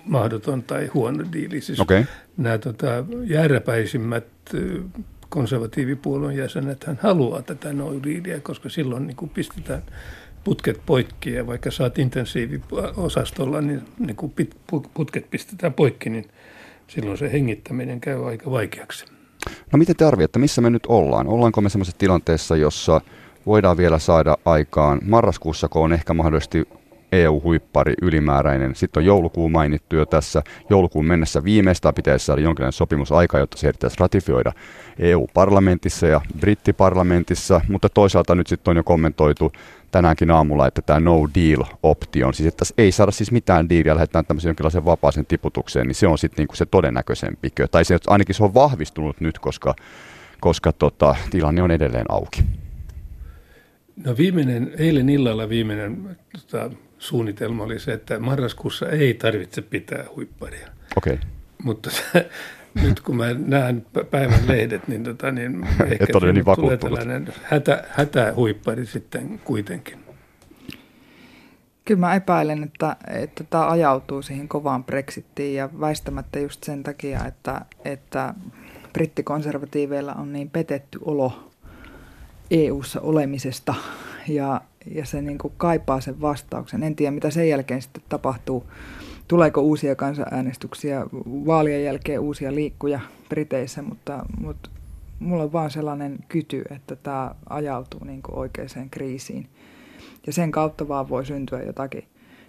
mahdoton 0.05 0.63
tai 0.63 0.87
huono 0.95 1.25
diili. 1.33 1.61
Siis 1.61 1.81
okay. 1.81 2.05
Nämä 2.37 2.59
tota, 2.59 3.05
jääräpäisimmät 3.25 4.27
konservatiivipuolueen 5.31 6.37
jäsenet 6.37 6.85
hän 6.85 6.99
haluaa 7.03 7.43
tätä 7.43 7.73
no 7.73 7.93
dealia, 8.03 8.41
koska 8.41 8.69
silloin 8.69 9.07
niin 9.07 9.17
kuin 9.17 9.29
pistetään 9.29 9.83
putket 10.45 10.81
poikki 10.87 11.33
ja 11.33 11.47
vaikka 11.47 11.71
saat 11.71 11.99
intensiiviosastolla, 11.99 13.61
niin, 13.61 13.83
niin 13.99 14.17
kun 14.17 14.33
putket 14.95 15.31
pistetään 15.31 15.73
poikki, 15.73 16.11
niin 16.11 16.29
silloin 16.89 17.19
se 17.19 17.33
hengittäminen 17.33 18.01
käy 18.01 18.27
aika 18.29 18.51
vaikeaksi. 18.51 19.05
No 19.73 19.79
miten 19.79 19.97
te 19.97 20.05
arvioitte, 20.05 20.39
missä 20.39 20.61
me 20.61 20.71
nyt 20.71 20.87
ollaan? 20.87 21.27
Ollaanko 21.27 21.61
me 21.61 21.69
sellaisessa 21.69 21.99
tilanteessa, 21.99 22.57
jossa 22.57 23.01
voidaan 23.47 23.77
vielä 23.77 23.99
saada 23.99 24.37
aikaan, 24.45 25.01
marraskuussa 25.05 25.69
kun 25.69 25.83
on 25.83 25.93
ehkä 25.93 26.15
mahdollisesti 26.15 26.69
EU-huippari 27.13 27.95
ylimääräinen. 28.03 28.75
Sitten 28.75 29.01
on 29.01 29.05
joulukuu 29.05 29.49
mainittu 29.49 29.97
jo 29.97 30.07
tässä. 30.07 30.43
Joulukuun 30.71 31.07
mennessä 31.07 31.45
viimeistään 31.45 31.95
pitäisi 31.95 32.27
saada 32.27 32.41
jonkinlainen 32.41 32.73
sopimus 32.73 33.13
aika, 33.13 33.39
jotta 33.39 33.57
se 33.57 33.67
ehdittäisi 33.67 33.97
ratifioida 34.01 34.53
EU-parlamentissa 34.99 36.07
ja 36.07 36.21
brittiparlamentissa, 36.41 37.61
mutta 37.69 37.89
toisaalta 37.89 38.35
nyt 38.35 38.47
sitten 38.47 38.71
on 38.71 38.77
jo 38.77 38.85
kommentoitu 38.85 39.53
tänäänkin 39.91 40.31
aamulla, 40.31 40.67
että 40.67 40.83
tämä 40.83 41.01
no 41.01 41.29
deal 41.35 41.65
optio, 41.83 42.33
siis 42.33 42.47
että 42.47 42.65
ei 42.79 42.93
saada 42.93 43.13
siis 43.13 43.33
mitään 43.33 43.69
diiliä, 43.69 43.95
lähdetään 43.95 44.27
tämmöisen 44.27 44.49
jonkinlaisen 44.49 44.85
vapaaseen 44.85 45.27
tiputukseen, 45.27 45.87
niin 45.87 45.95
se 45.95 46.07
on 46.07 46.19
sitten 46.19 46.43
niinku 46.43 46.57
se 46.57 46.67
todennäköisempikö. 46.67 47.69
Tai 47.69 47.85
se, 47.85 47.99
ainakin 48.07 48.35
se 48.35 48.45
on 48.45 48.55
vahvistunut 48.55 49.21
nyt, 49.21 49.39
koska, 49.39 49.75
koska 50.41 50.73
tota, 50.73 51.15
tilanne 51.31 51.63
on 51.63 51.71
edelleen 51.71 52.07
auki. 52.09 52.45
No 54.05 54.17
viimeinen, 54.17 54.73
eilen 54.79 55.09
illalla 55.09 55.49
viimeinen 55.49 56.17
tota, 56.33 56.71
suunnitelma 56.99 57.65
oli 57.65 57.79
se, 57.79 57.93
että 57.93 58.19
marraskuussa 58.19 58.89
ei 58.89 59.15
tarvitse 59.15 59.63
pitää 59.63 60.05
huipparia. 60.17 60.69
Okei. 60.97 61.13
Okay. 61.13 61.27
Mutta 61.63 61.91
nyt 62.83 63.01
kun 63.01 63.17
mä 63.17 63.27
näen 63.35 63.87
päivän 64.11 64.49
lehdet, 64.49 64.89
niin, 64.89 65.05
tota, 65.05 65.31
niin 65.31 65.67
ehkä 65.91 66.07
niin 66.33 66.45
tulee 66.57 66.77
tällainen 66.77 67.29
hätä, 67.43 67.85
hätähuippari 67.91 68.87
sitten 68.87 69.41
kuitenkin. 69.45 69.99
Kyllä 71.85 72.01
mä 72.01 72.15
epäilen, 72.15 72.63
että, 72.63 72.97
että 73.07 73.45
tämä 73.45 73.71
ajautuu 73.71 74.23
siihen 74.23 74.49
kovaan 74.49 74.85
Brexittiin 74.85 75.55
ja 75.55 75.69
väistämättä 75.81 76.39
just 76.39 76.65
sen 76.65 76.83
takia, 76.83 77.25
että, 77.25 77.61
että 77.85 78.35
brittikonservatiiveilla 78.93 80.15
on 80.15 80.33
niin 80.33 80.51
petetty 80.51 80.99
olo 81.05 81.50
EU-ssa 82.51 83.01
olemisesta 83.01 83.75
ja, 84.29 84.61
ja 84.95 85.07
se 85.07 85.23
niin 85.23 85.39
kuin 85.39 85.53
kaipaa 85.57 86.01
sen 86.01 86.21
vastauksen. 86.21 86.83
En 86.83 86.97
tiedä, 86.97 87.11
mitä 87.11 87.31
sen 87.31 87.49
jälkeen 87.49 87.83
sitten 87.83 88.03
tapahtuu 88.09 88.67
tuleeko 89.29 89.61
uusia 89.61 89.97
kansanäänestyksiä, 89.97 91.07
vaalien 91.47 91.85
jälkeen 91.85 92.21
uusia 92.21 92.55
liikkuja 92.55 93.01
Briteissä, 93.29 93.83
mutta, 93.83 94.27
mutta 94.41 94.71
mulla 95.19 95.43
on 95.43 95.53
vaan 95.53 95.71
sellainen 95.71 96.19
kyty, 96.29 96.63
että 96.71 96.97
tämä 96.97 97.35
ajautuu 97.49 98.05
niin 98.05 98.23
kuin 98.23 98.39
oikeaan 98.39 98.91
kriisiin. 98.91 99.49
Ja 100.27 100.33
sen 100.33 100.51
kautta 100.51 100.89
vaan 100.89 101.09
voi 101.09 101.27
syntyä 101.27 101.63
jotakin, 101.63 102.05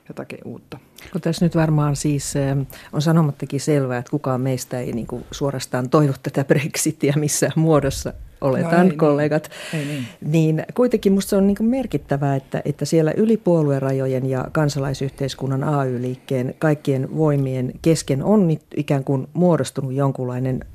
jotakin 0.09 0.39
uutta. 0.45 0.77
Kun 1.11 1.21
tässä 1.21 1.45
nyt 1.45 1.55
varmaan 1.55 1.95
siis 1.95 2.35
eh, 2.35 2.57
on 2.93 3.01
sanomattakin 3.01 3.59
selvää, 3.59 3.97
että 3.97 4.11
kukaan 4.11 4.41
meistä 4.41 4.79
ei 4.79 4.93
niin 4.93 5.07
kuin 5.07 5.25
suorastaan 5.31 5.89
toivo 5.89 6.13
tätä 6.23 6.43
Brexitia 6.43 7.13
missään 7.17 7.53
muodossa 7.55 8.13
oletan 8.41 8.85
no 8.85 8.91
ei, 8.91 8.97
kollegat. 8.97 9.49
Ei, 9.73 9.85
niin. 9.85 10.07
niin 10.21 10.63
kuitenkin 10.73 11.11
minusta 11.11 11.29
se 11.29 11.35
on 11.35 11.47
niin 11.47 11.57
merkittävää, 11.65 12.35
että, 12.35 12.61
että 12.65 12.85
siellä 12.85 13.13
yli 13.17 13.37
puoluerajojen 13.37 14.29
ja 14.29 14.45
kansalaisyhteiskunnan 14.51 15.63
AY-liikkeen 15.63 16.55
kaikkien 16.59 17.17
voimien 17.17 17.71
kesken 17.81 18.23
on 18.23 18.47
nyt 18.47 18.61
ikään 18.75 19.03
kuin 19.03 19.27
muodostunut 19.33 19.93
jonkunlainen 19.93 20.65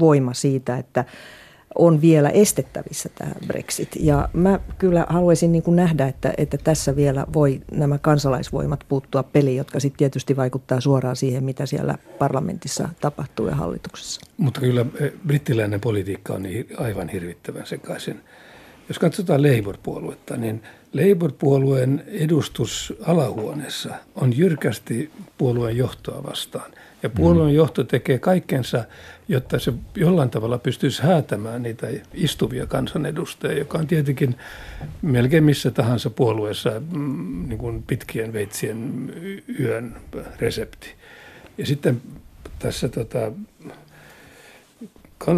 voima 0.00 0.34
siitä, 0.34 0.76
että 0.76 1.04
on 1.74 2.00
vielä 2.00 2.28
estettävissä 2.28 3.08
tämä 3.14 3.32
Brexit. 3.46 3.88
Ja 4.00 4.28
mä 4.32 4.60
kyllä 4.78 5.06
haluaisin 5.08 5.52
niin 5.52 5.62
kuin 5.62 5.76
nähdä, 5.76 6.06
että, 6.06 6.34
että 6.36 6.58
tässä 6.58 6.96
vielä 6.96 7.26
voi 7.34 7.60
nämä 7.72 7.98
kansalaisvoimat 7.98 8.84
puuttua 8.88 9.22
peliin, 9.22 9.56
jotka 9.56 9.80
sitten 9.80 9.98
tietysti 9.98 10.36
vaikuttaa 10.36 10.80
suoraan 10.80 11.16
siihen, 11.16 11.44
mitä 11.44 11.66
siellä 11.66 11.94
parlamentissa 12.18 12.88
tapahtuu 13.00 13.48
ja 13.48 13.54
hallituksessa. 13.54 14.20
Mutta 14.36 14.60
kyllä 14.60 14.86
eh, 15.00 15.12
brittiläinen 15.26 15.80
politiikka 15.80 16.34
on 16.34 16.42
niin 16.42 16.66
aivan 16.76 17.08
hirvittävän 17.08 17.66
sekaisin. 17.66 18.20
Jos 18.88 18.98
katsotaan 18.98 19.42
Labour-puoluetta, 19.42 20.36
niin 20.36 20.62
Labour-puolueen 20.92 22.04
edustus 22.06 22.94
alahuoneessa 23.06 23.94
on 24.14 24.36
jyrkästi 24.36 25.10
puolueen 25.38 25.76
johtoa 25.76 26.22
vastaan. 26.22 26.70
Ja 27.02 27.10
puolueen 27.10 27.54
johto 27.54 27.84
tekee 27.84 28.18
kaikkensa, 28.18 28.84
jotta 29.28 29.58
se 29.58 29.72
jollain 29.94 30.30
tavalla 30.30 30.58
pystyisi 30.58 31.02
häätämään 31.02 31.62
niitä 31.62 31.86
istuvia 32.14 32.66
kansanedustajia, 32.66 33.58
joka 33.58 33.78
on 33.78 33.86
tietenkin 33.86 34.36
melkein 35.02 35.44
missä 35.44 35.70
tahansa 35.70 36.10
puolueessa 36.10 36.82
mm, 36.92 37.48
niin 37.48 37.58
kuin 37.58 37.82
pitkien 37.82 38.32
veitsien 38.32 39.12
yön 39.60 39.96
resepti. 40.38 40.88
Ja 41.58 41.66
sitten 41.66 42.02
tässä 42.58 42.88
tota, 42.88 43.32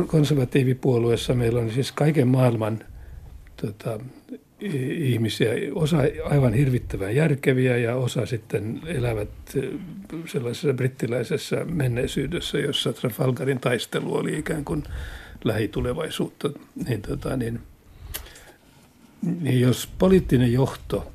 konservatiivipuolueessa 0.07 1.35
meillä 1.35 1.61
on 1.61 1.71
siis 1.71 1.93
kaiken 1.93 2.29
maailman 2.29 2.85
tota, 3.63 4.01
ihmisiä, 4.61 5.51
osa 5.75 5.99
aivan 6.25 6.55
hirvittävän 6.55 7.17
järkeviä 7.17 7.77
ja 7.77 7.97
osa 7.97 8.27
sitten 8.27 8.81
elävät 8.87 9.29
sellaisessa 10.27 10.75
brittiläisessä 10.75 11.65
menneisyydessä, 11.65 12.59
jossa 12.59 12.93
Trafalgarin 12.93 13.61
taistelu 13.61 14.15
oli 14.15 14.39
ikään 14.39 14.65
kuin 14.65 14.85
lähitulevaisuutta. 15.45 16.51
Niin, 16.89 17.03
tota, 17.03 17.37
niin, 17.37 17.61
niin 19.41 19.61
jos 19.61 19.89
poliittinen 19.99 20.53
johto, 20.53 21.13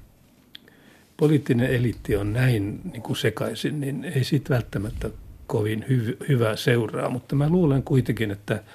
poliittinen 1.18 1.70
eliitti 1.70 2.16
on 2.16 2.34
näin 2.34 2.82
niin 2.92 3.02
kuin 3.02 3.18
sekaisin, 3.18 3.80
niin 3.80 4.04
ei 4.04 4.24
siitä 4.24 4.54
välttämättä 4.54 5.10
kovin 5.48 5.86
hy- 5.90 6.28
hyvää 6.30 6.56
seuraa, 6.56 7.10
mutta 7.10 7.36
mä 7.36 7.50
luulen 7.50 7.84
kuitenkin, 7.84 8.32
että– 8.32 8.64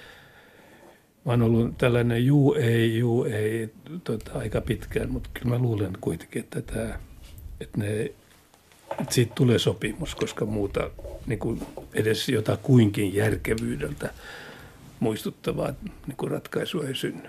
Mä 1.25 1.33
oon 1.33 1.43
ollut 1.43 1.79
tällainen 1.79 2.27
juu 2.27 2.55
ei, 2.55 2.99
juu 2.99 3.25
ei 3.25 3.69
tota, 4.05 4.39
aika 4.39 4.61
pitkään, 4.61 5.12
mutta 5.12 5.31
kyllä 5.35 5.49
mä 5.49 5.62
luulen 5.62 5.93
kuitenkin, 6.00 6.43
että, 6.43 6.62
tämä, 6.62 6.99
että, 7.61 7.79
ne, 7.79 8.00
että 9.00 9.15
siitä 9.15 9.33
tulee 9.35 9.59
sopimus, 9.59 10.15
koska 10.15 10.47
muuta 10.47 10.91
niin 11.27 11.39
kuin 11.39 11.62
edes 11.95 12.27
kuinkin 12.62 13.15
järkevyydeltä 13.15 14.11
muistuttavaa 15.00 15.73
niin 16.07 16.17
kuin 16.17 16.31
ratkaisua 16.31 16.85
ei 16.85 16.95
synny. 16.95 17.29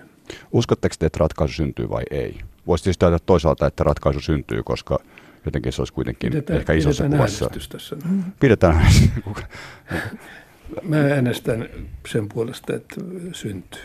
Uskotteko 0.52 0.94
te, 0.98 1.06
että 1.06 1.18
ratkaisu 1.18 1.54
syntyy 1.54 1.90
vai 1.90 2.02
ei? 2.10 2.38
Voisi 2.66 2.84
tietysti 2.84 3.04
ajatella 3.04 3.24
toisaalta, 3.26 3.66
että 3.66 3.84
ratkaisu 3.84 4.20
syntyy, 4.20 4.62
koska 4.62 4.98
jotenkin 5.44 5.72
se 5.72 5.80
olisi 5.80 5.92
kuitenkin 5.92 6.32
pidetään, 6.32 6.58
ehkä 6.58 6.72
isossa 6.72 7.04
pidetään 7.04 7.30
kuvassa. 7.30 7.50
Tässä. 7.68 7.96
Pidetään 8.40 8.76
äänestys. 8.76 9.10
Mä 10.82 10.96
äänestän 10.96 11.68
sen 12.08 12.28
puolesta, 12.28 12.74
että 12.74 12.94
syntyy. 13.32 13.82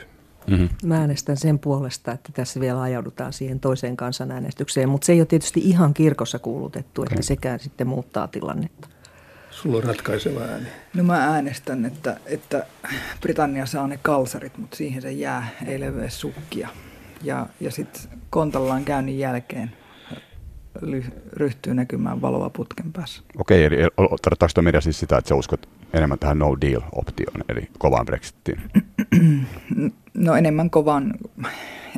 Mm-hmm. 0.48 0.70
Mä 0.84 0.98
äänestän 0.98 1.38
sen 1.38 1.60
puolesta, 1.60 2.12
että 2.12 2.30
tässä 2.34 2.60
vielä 2.60 2.82
ajaudutaan 2.82 3.34
siihen 3.34 3.60
toiseen 3.60 3.98
kansanäänestykseen, 3.98 4.90
mutta 4.90 5.06
se 5.06 5.14
ei 5.14 5.20
ole 5.20 5.26
tietysti 5.26 5.60
ihan 5.60 5.94
kirkossa 5.94 6.40
kuulutettu, 6.40 7.04
että 7.04 7.22
sekään 7.22 7.60
sitten 7.60 7.88
muuttaa 7.88 8.28
tilannetta. 8.28 8.88
Sulla 9.52 9.78
on 9.78 9.84
ratkaiseva 9.84 10.42
ääni. 10.42 10.68
No 10.94 11.04
mä 11.04 11.26
äänestän, 11.26 11.86
että, 11.86 12.18
että 12.26 12.66
Britannia 13.22 13.66
saa 13.66 13.88
ne 13.88 14.00
kalsarit, 14.02 14.58
mutta 14.58 14.78
siihen 14.78 15.02
se 15.02 15.12
jää, 15.12 15.48
ei 15.66 15.80
leveä 15.80 16.10
sukkia. 16.10 16.70
Ja, 17.24 17.48
ja 17.60 17.72
sitten 17.72 18.02
kontallaan 18.30 18.86
käynnin 18.86 19.20
jälkeen 19.20 19.72
ryhtyy 21.34 21.74
näkymään 21.74 22.22
valoa 22.22 22.50
putken 22.50 22.94
päässä. 22.94 23.22
Okei, 23.38 23.64
eli 23.64 23.76
tarkoittaako 23.98 24.52
tuo 24.54 24.64
media 24.64 24.82
siis 24.82 25.00
sitä, 25.00 25.18
että 25.18 25.30
sä 25.30 25.36
uskot 25.36 25.70
enemmän 25.94 26.20
tähän 26.20 26.40
no 26.40 26.58
deal-optioon, 26.62 27.44
eli 27.50 27.70
kovaan 27.78 28.06
Brexitiin? 28.06 28.62
No 30.14 30.36
enemmän 30.36 30.70
kovaan, 30.70 31.14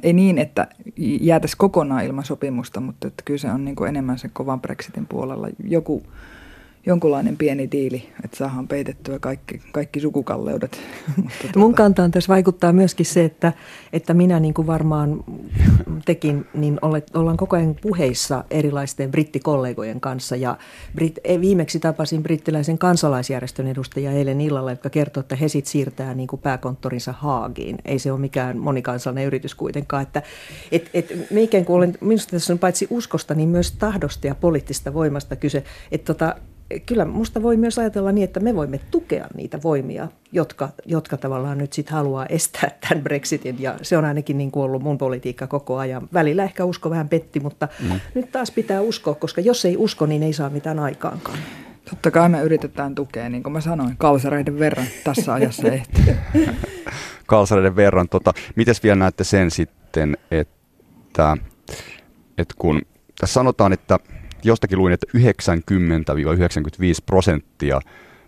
ei 0.03 0.13
niin, 0.13 0.37
että 0.37 0.67
jäätäisiin 0.97 1.57
kokonaan 1.57 2.05
ilman 2.05 2.23
sopimusta, 2.23 2.79
mutta 2.79 3.07
että 3.07 3.23
kyllä 3.25 3.37
se 3.37 3.51
on 3.51 3.65
niin 3.65 3.75
kuin 3.75 3.89
enemmän 3.89 4.19
sen 4.19 4.31
kovan 4.33 4.61
Brexitin 4.61 5.05
puolella. 5.05 5.47
Joku 5.63 6.03
jonkunlainen 6.85 7.37
pieni 7.37 7.71
diili, 7.71 8.09
että 8.23 8.37
saadaan 8.37 8.67
peitettyä 8.67 9.19
kaikki, 9.19 9.61
kaikki 9.71 9.99
sukukalleudet. 9.99 10.79
Mutta 11.15 11.33
tuota... 11.41 11.59
Mun 11.59 11.73
kantaan 11.73 12.11
tässä 12.11 12.33
vaikuttaa 12.33 12.73
myöskin 12.73 13.05
se, 13.05 13.25
että, 13.25 13.53
että 13.93 14.13
minä 14.13 14.39
niin 14.39 14.53
kuin 14.53 14.67
varmaan 14.67 15.23
tekin, 16.05 16.45
niin 16.53 16.79
olet, 16.81 17.15
ollaan 17.15 17.37
koko 17.37 17.55
ajan 17.55 17.75
puheissa 17.81 18.43
erilaisten 18.51 19.11
brittikollegojen 19.11 20.01
kanssa. 20.01 20.35
Ja 20.35 20.57
Brit, 20.95 21.19
e, 21.23 21.41
viimeksi 21.41 21.79
tapasin 21.79 22.23
brittiläisen 22.23 22.77
kansalaisjärjestön 22.77 23.67
edustajia 23.67 24.11
eilen 24.11 24.41
illalla, 24.41 24.71
jotka 24.71 24.89
kertoo, 24.89 25.21
että 25.21 25.35
he 25.35 25.47
sitten 25.47 25.71
siirtää 25.71 26.13
niin 26.13 26.27
kuin 26.27 26.41
pääkonttorinsa 26.41 27.11
Haagiin. 27.11 27.77
Ei 27.85 27.99
se 27.99 28.11
ole 28.11 28.19
mikään 28.19 28.57
monikansallinen 28.57 29.27
yritys 29.27 29.55
kuitenkaan. 29.55 30.03
Että, 30.03 30.23
et, 30.71 30.89
et, 30.93 31.31
me 31.31 31.41
ikään 31.41 31.65
kuin 31.65 31.77
olen, 31.77 31.97
minusta 32.01 32.31
tässä 32.31 32.53
on 32.53 32.59
paitsi 32.59 32.87
uskosta, 32.89 33.35
niin 33.35 33.49
myös 33.49 33.71
tahdosta 33.71 34.27
ja 34.27 34.35
poliittista 34.35 34.93
voimasta 34.93 35.35
kyse. 35.35 35.63
Että 35.91 36.13
tota, 36.13 36.35
kyllä 36.85 37.05
musta 37.05 37.43
voi 37.43 37.57
myös 37.57 37.79
ajatella 37.79 38.11
niin, 38.11 38.23
että 38.23 38.39
me 38.39 38.55
voimme 38.55 38.79
tukea 38.91 39.27
niitä 39.35 39.59
voimia, 39.63 40.07
jotka, 40.31 40.69
jotka 40.85 41.17
tavallaan 41.17 41.57
nyt 41.57 41.73
sitten 41.73 41.93
haluaa 41.93 42.25
estää 42.25 42.71
tämän 42.89 43.03
Brexitin. 43.03 43.61
Ja 43.61 43.75
se 43.81 43.97
on 43.97 44.05
ainakin 44.05 44.37
niin 44.37 44.51
kuin 44.51 44.63
ollut 44.63 44.83
mun 44.83 44.97
politiikka 44.97 45.47
koko 45.47 45.77
ajan. 45.77 46.09
Välillä 46.13 46.43
ehkä 46.43 46.65
usko 46.65 46.89
vähän 46.89 47.09
petti, 47.09 47.39
mutta 47.39 47.67
mm. 47.79 47.99
nyt 48.15 48.31
taas 48.31 48.51
pitää 48.51 48.81
uskoa, 48.81 49.15
koska 49.15 49.41
jos 49.41 49.65
ei 49.65 49.77
usko, 49.77 50.05
niin 50.05 50.23
ei 50.23 50.33
saa 50.33 50.49
mitään 50.49 50.79
aikaankaan. 50.79 51.37
Totta 51.89 52.11
kai 52.11 52.29
me 52.29 52.41
yritetään 52.41 52.95
tukea, 52.95 53.29
niin 53.29 53.43
kuin 53.43 53.53
mä 53.53 53.61
sanoin, 53.61 53.97
kalsareiden 53.97 54.59
verran 54.59 54.87
tässä 55.03 55.33
ajassa 55.33 55.67
ehtii. 55.67 56.15
kalsareiden 57.27 57.75
verran. 57.75 58.09
Tota, 58.09 58.33
mites 58.55 58.83
vielä 58.83 58.95
näette 58.95 59.23
sen 59.23 59.51
sitten, 59.51 60.17
että, 60.31 61.37
että 62.37 62.55
kun 62.57 62.81
tässä 63.19 63.33
sanotaan, 63.33 63.73
että 63.73 63.99
jostakin 64.43 64.79
luin, 64.79 64.93
että 64.93 65.07
90-95 65.17 65.19
prosenttia 67.05 67.81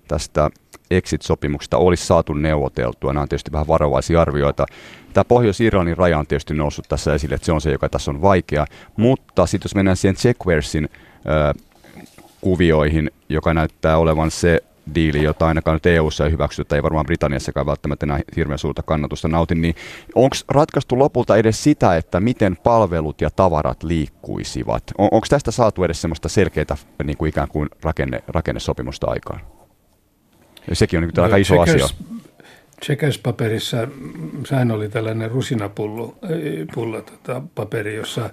tästä 0.07 0.49
exit-sopimuksesta 0.91 1.77
olisi 1.77 2.05
saatu 2.05 2.33
neuvoteltua. 2.33 3.13
Nämä 3.13 3.21
on 3.21 3.29
tietysti 3.29 3.51
vähän 3.51 3.67
varovaisia 3.67 4.21
arvioita. 4.21 4.65
Tämä 5.13 5.23
Pohjois-Irlannin 5.23 5.97
raja 5.97 6.19
on 6.19 6.27
tietysti 6.27 6.53
noussut 6.53 6.85
tässä 6.89 7.13
esille, 7.15 7.35
että 7.35 7.45
se 7.45 7.51
on 7.51 7.61
se, 7.61 7.71
joka 7.71 7.89
tässä 7.89 8.11
on 8.11 8.21
vaikea. 8.21 8.65
Mutta 8.97 9.45
sitten 9.45 9.65
jos 9.65 9.75
mennään 9.75 9.97
siihen 9.97 10.15
Checkwaresin 10.15 10.89
äh, 10.93 11.63
kuvioihin, 12.41 13.11
joka 13.29 13.53
näyttää 13.53 13.97
olevan 13.97 14.31
se 14.31 14.63
diili, 14.95 15.23
jota 15.23 15.47
ainakaan 15.47 15.75
nyt 15.75 15.85
EU-ssa 15.85 16.25
ei 16.25 16.31
hyväksytä, 16.31 16.75
ei 16.75 16.83
varmaan 16.83 17.05
Britanniassakaan 17.05 17.65
välttämättä 17.65 18.05
enää 18.05 18.19
hirveän 18.35 18.59
suurta 18.59 18.83
kannatusta 18.83 19.27
nauti, 19.27 19.55
niin 19.55 19.75
onko 20.15 20.35
ratkaistu 20.49 20.99
lopulta 20.99 21.37
edes 21.37 21.63
sitä, 21.63 21.97
että 21.97 22.19
miten 22.19 22.57
palvelut 22.57 23.21
ja 23.21 23.29
tavarat 23.29 23.83
liikkuisivat? 23.83 24.83
On, 24.97 25.09
onko 25.11 25.27
tästä 25.29 25.51
saatu 25.51 25.83
edes 25.83 26.01
semmoista 26.01 26.29
selkeää 26.29 26.77
niin 27.03 27.17
kuin 27.17 27.29
ikään 27.29 27.47
kuin 27.47 27.69
rakenne, 27.83 28.23
rakennesopimusta 28.27 29.07
aikaan? 29.07 29.41
Ja 30.69 30.75
sekin 30.75 30.97
on 30.97 31.03
niin 31.03 31.13
no, 31.17 31.23
aika 31.23 31.37
iso 31.37 31.55
checkers, 31.55 31.83
asia. 31.83 31.97
Checkers-paperissa, 32.85 33.87
sehän 34.45 34.71
oli 34.71 34.89
tällainen 34.89 35.31
rusinapullo 35.31 36.15
pulla, 36.75 37.01
tota, 37.01 37.41
paperi, 37.55 37.95
jossa 37.95 38.29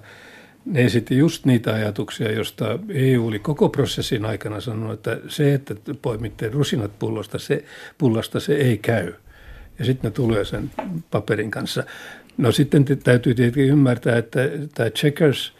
ne 0.65 0.85
esitti 0.85 1.17
just 1.17 1.45
niitä 1.45 1.73
ajatuksia, 1.73 2.31
josta 2.31 2.79
EU 2.89 3.27
oli 3.27 3.39
koko 3.39 3.69
prosessin 3.69 4.25
aikana 4.25 4.61
sanonut, 4.61 4.93
että 4.93 5.19
se, 5.27 5.53
että 5.53 5.75
poimitte 6.01 6.49
rusinat 6.49 6.99
pullosta, 6.99 7.39
se, 7.39 7.63
pullasta, 7.97 8.39
se 8.39 8.55
ei 8.55 8.77
käy. 8.77 9.13
Ja 9.79 9.85
sitten 9.85 10.09
ne 10.09 10.15
tulee 10.15 10.45
sen 10.45 10.71
paperin 11.11 11.51
kanssa. 11.51 11.83
No 12.37 12.51
sitten 12.51 12.85
täytyy 13.03 13.35
tietenkin 13.35 13.65
ymmärtää, 13.65 14.17
että 14.17 14.39
tämä 14.73 14.89
Checkers 14.89 15.53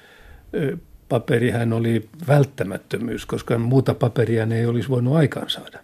paperihän 1.09 1.73
oli 1.73 2.09
välttämättömyys, 2.27 3.25
koska 3.25 3.57
muuta 3.57 3.93
paperia 3.93 4.45
ne 4.45 4.59
ei 4.59 4.65
olisi 4.65 4.89
voinut 4.89 5.15
aikaansaada. 5.15 5.79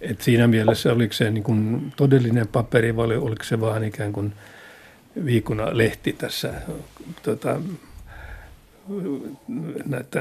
Et 0.00 0.20
siinä 0.20 0.46
mielessä 0.46 0.92
oliko 0.92 1.12
se 1.12 1.30
niin 1.30 1.44
kuin 1.44 1.92
todellinen 1.96 2.48
paperi 2.48 2.96
vai 2.96 3.16
oliko 3.16 3.44
se 3.44 3.60
vaan 3.60 3.84
ikään 3.84 4.12
kuin 4.12 4.32
viikuna 5.24 5.68
lehti 5.72 6.12
tässä 6.12 6.54
tota, 7.22 7.60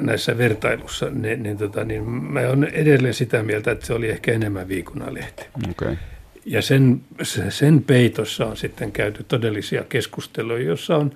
näissä 0.02 0.38
vertailussa, 0.38 1.10
niin, 1.10 1.44
niin, 1.44 1.58
tota, 1.58 1.84
niin 1.84 2.04
mä 2.10 2.40
olen 2.40 2.64
edelleen 2.64 3.14
sitä 3.14 3.44
mieltä, 3.44 3.72
että 3.72 3.86
se 3.86 3.94
oli 3.94 4.10
ehkä 4.10 4.32
enemmän 4.34 4.68
viikunalehti. 4.68 5.44
Okay. 5.72 5.98
Ja 6.46 6.62
sen, 6.62 7.02
sen 7.50 7.84
peitossa 7.84 8.46
on 8.46 8.58
sitten 8.58 8.92
käyty 8.92 9.24
todellisia 9.24 9.84
keskusteluja, 9.84 10.64
jossa, 10.64 10.98
on, 10.98 11.12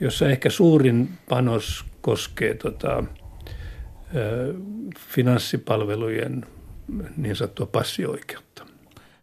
jossa 0.00 0.28
ehkä 0.28 0.50
suurin 0.50 1.08
panos 1.28 1.84
koskee 2.00 2.54
tota, 2.54 3.04
finanssipalvelujen 4.98 6.46
niin 7.16 7.36
sanottua 7.36 7.66
passioikeutta. 7.66 8.66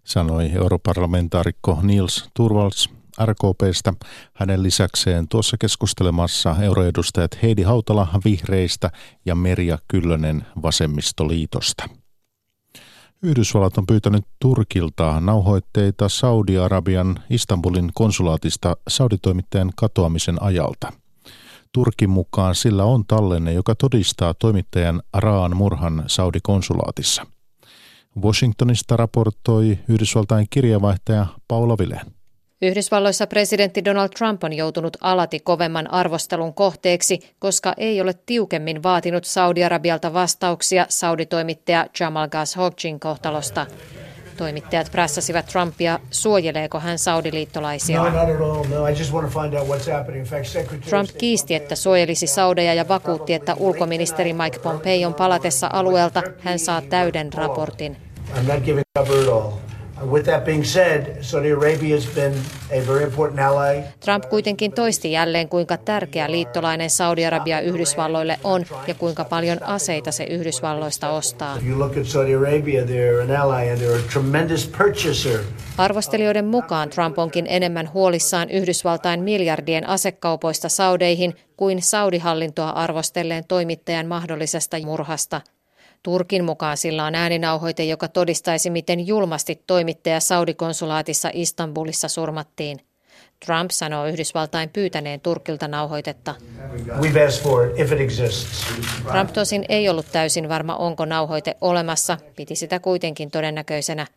Sanoi 0.04 0.52
europarlamentaarikko 0.56 1.80
Niels 1.84 2.30
Turvals 2.34 2.90
RKPstä. 3.26 3.94
Hänen 4.34 4.64
lisäkseen 4.64 5.28
tuossa 5.28 5.58
keskustelemassa 5.60 6.56
euroedustajat 6.62 7.38
Heidi 7.44 7.62
Hautala 7.62 8.08
Vihreistä 8.26 8.92
ja 9.26 9.36
Merja 9.36 9.78
Kyllönen 9.88 10.46
Vasemmistoliitosta. 10.62 11.90
Yhdysvallat 13.22 13.78
on 13.78 13.86
pyytänyt 13.86 14.26
Turkilta 14.40 15.20
nauhoitteita 15.20 16.10
Saudi-Arabian 16.10 17.20
Istanbulin 17.30 17.92
konsulaatista 17.94 18.78
sauditoimittajan 18.88 19.72
katoamisen 19.76 20.42
ajalta. 20.42 20.94
Turkin 21.74 22.10
mukaan 22.10 22.56
sillä 22.56 22.84
on 22.84 23.06
tallenne, 23.06 23.54
joka 23.54 23.76
todistaa 23.76 24.34
toimittajan 24.34 25.02
Raan 25.14 25.58
murhan 25.58 26.04
Saudi-konsulaatissa. 26.08 27.26
Washingtonista 28.22 28.98
raportoi 28.98 29.80
Yhdysvaltain 29.88 30.48
kirjavaihtaja 30.50 31.26
Paula 31.48 31.78
Vileen. 31.78 32.23
Yhdysvalloissa 32.64 33.28
presidentti 33.28 33.86
Donald 33.86 34.10
Trump 34.18 34.44
on 34.44 34.54
joutunut 34.54 34.98
alati 35.02 35.40
kovemman 35.40 35.94
arvostelun 35.94 36.54
kohteeksi, 36.54 37.20
koska 37.40 37.74
ei 37.78 38.02
ole 38.02 38.14
tiukemmin 38.26 38.84
vaatinut 38.84 39.26
Saudi-Arabialta 39.26 40.14
vastauksia 40.14 40.86
Saudi-toimittaja 40.90 41.86
Jamal 42.00 42.28
Khashoggin 42.28 43.00
kohtalosta. 43.00 43.66
Toimittajat 44.38 44.92
prässäsivät 44.92 45.46
Trumpia, 45.46 46.00
suojeleeko 46.12 46.80
hän 46.80 47.00
saudiliittolaisia. 47.00 48.02
Trump 50.90 51.10
kiisti, 51.18 51.56
että 51.56 51.76
suojelisi 51.76 52.28
Saudeja 52.28 52.74
ja 52.74 52.88
vakuutti, 52.88 53.34
että 53.34 53.56
ulkoministeri 53.56 54.34
Mike 54.34 54.60
Pompeon 54.60 55.14
palatessa 55.14 55.70
alueelta 55.74 56.24
hän 56.40 56.60
saa 56.60 56.82
täyden 56.82 57.34
raportin. 57.34 57.98
With 60.02 60.26
that 60.26 60.46
being 60.46 60.66
said, 60.66 61.18
Saudi 61.22 61.52
Arabia 61.52 61.96
has 61.96 62.06
been 62.16 62.34
a 62.72 62.88
very 62.88 63.04
important 63.04 63.40
ally. 63.40 63.82
Trump 64.06 64.30
kuitenkin 64.30 64.72
toisti 64.72 65.12
jälleen, 65.12 65.50
kuinka 65.50 65.78
tärkeä 65.78 66.32
liittolainen 66.32 66.90
Saudi-Arabia 66.90 67.60
Yhdysvalloille 67.60 68.40
on 68.44 68.66
ja 68.88 68.94
kuinka 68.94 69.24
paljon 69.24 69.64
aseita 69.64 70.12
se 70.12 70.24
Yhdysvalloista 70.24 71.10
ostaa. 71.10 71.58
Arvostelijoiden 75.78 76.46
mukaan 76.46 76.90
Trump 76.90 77.20
onkin 77.20 77.46
enemmän 77.50 77.94
huolissaan 77.94 78.50
Yhdysvaltain 78.50 79.24
miljardien 79.24 79.90
asekaupoista 79.90 80.70
Saudeihin 80.70 81.36
kuin 81.58 81.82
Saudi-hallintoa 81.82 82.70
arvostelleen 82.70 83.44
toimittajan 83.48 84.08
mahdollisesta 84.08 84.78
murhasta– 84.86 85.42
Turkin 86.04 86.44
mukaan 86.44 86.78
sillä 86.78 87.06
on 87.06 87.16
ääninauhoite, 87.16 87.84
joka 87.84 88.08
todistaisi, 88.08 88.70
miten 88.70 89.08
julmasti 89.08 89.64
toimittaja 89.68 90.20
Saudi-konsulaatissa 90.20 91.30
Istanbulissa 91.34 92.08
surmattiin. 92.08 92.80
Trump 93.46 93.72
sanoo 93.72 94.08
Yhdysvaltain 94.08 94.70
pyytäneen 94.70 95.22
Turkilta 95.22 95.68
nauhoitetta. 95.68 96.36
Trump 99.12 99.34
tosin 99.34 99.66
ei 99.70 99.90
ollut 99.90 100.06
täysin 100.12 100.50
varma, 100.50 100.76
onko 100.76 101.06
nauhoite 101.06 101.56
olemassa, 101.62 102.18
piti 102.36 102.56
sitä 102.56 102.80
kuitenkin 102.80 103.32
todennäköisenä. 103.32 104.08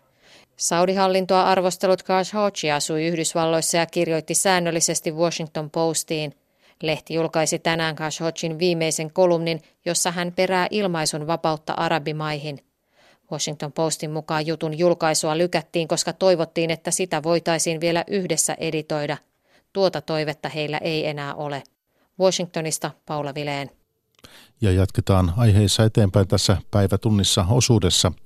Saudi-hallintoa 0.57 1.43
arvostellut 1.43 2.03
Khashoggi 2.03 2.71
asui 2.71 3.07
Yhdysvalloissa 3.07 3.77
ja 3.77 3.87
kirjoitti 3.87 4.35
säännöllisesti 4.35 5.13
Washington 5.13 5.71
Postiin– 5.71 6.35
Lehti 6.83 7.15
julkaisi 7.15 7.59
tänään 7.59 7.97
Khashoggin 7.97 8.59
viimeisen 8.59 9.13
kolumnin, 9.13 9.63
jossa 9.85 10.11
hän 10.11 10.33
perää 10.33 10.67
ilmaisun 10.71 11.27
vapautta 11.27 11.73
arabimaihin. 11.73 12.59
Washington 13.33 13.73
Postin 13.73 14.11
mukaan 14.11 14.47
jutun 14.47 14.79
julkaisua 14.79 15.39
lykättiin, 15.39 15.89
koska 15.89 16.13
toivottiin, 16.13 16.71
että 16.71 16.91
sitä 16.91 17.23
voitaisiin 17.23 17.81
vielä 17.81 18.05
yhdessä 18.07 18.55
editoida. 18.59 19.17
Tuota 19.73 20.01
toivetta 20.01 20.49
heillä 20.49 20.79
ei 20.79 21.07
enää 21.07 21.35
ole. 21.35 21.63
Washingtonista 22.21 22.91
Paula 23.07 23.35
Vileen. 23.35 23.71
Ja 24.61 24.73
jatketaan 24.73 25.33
aiheissa 25.37 25.85
eteenpäin 25.85 26.29
tässä 26.29 26.57
päivätunnissa 26.71 27.47
osuudessa– 27.51 28.13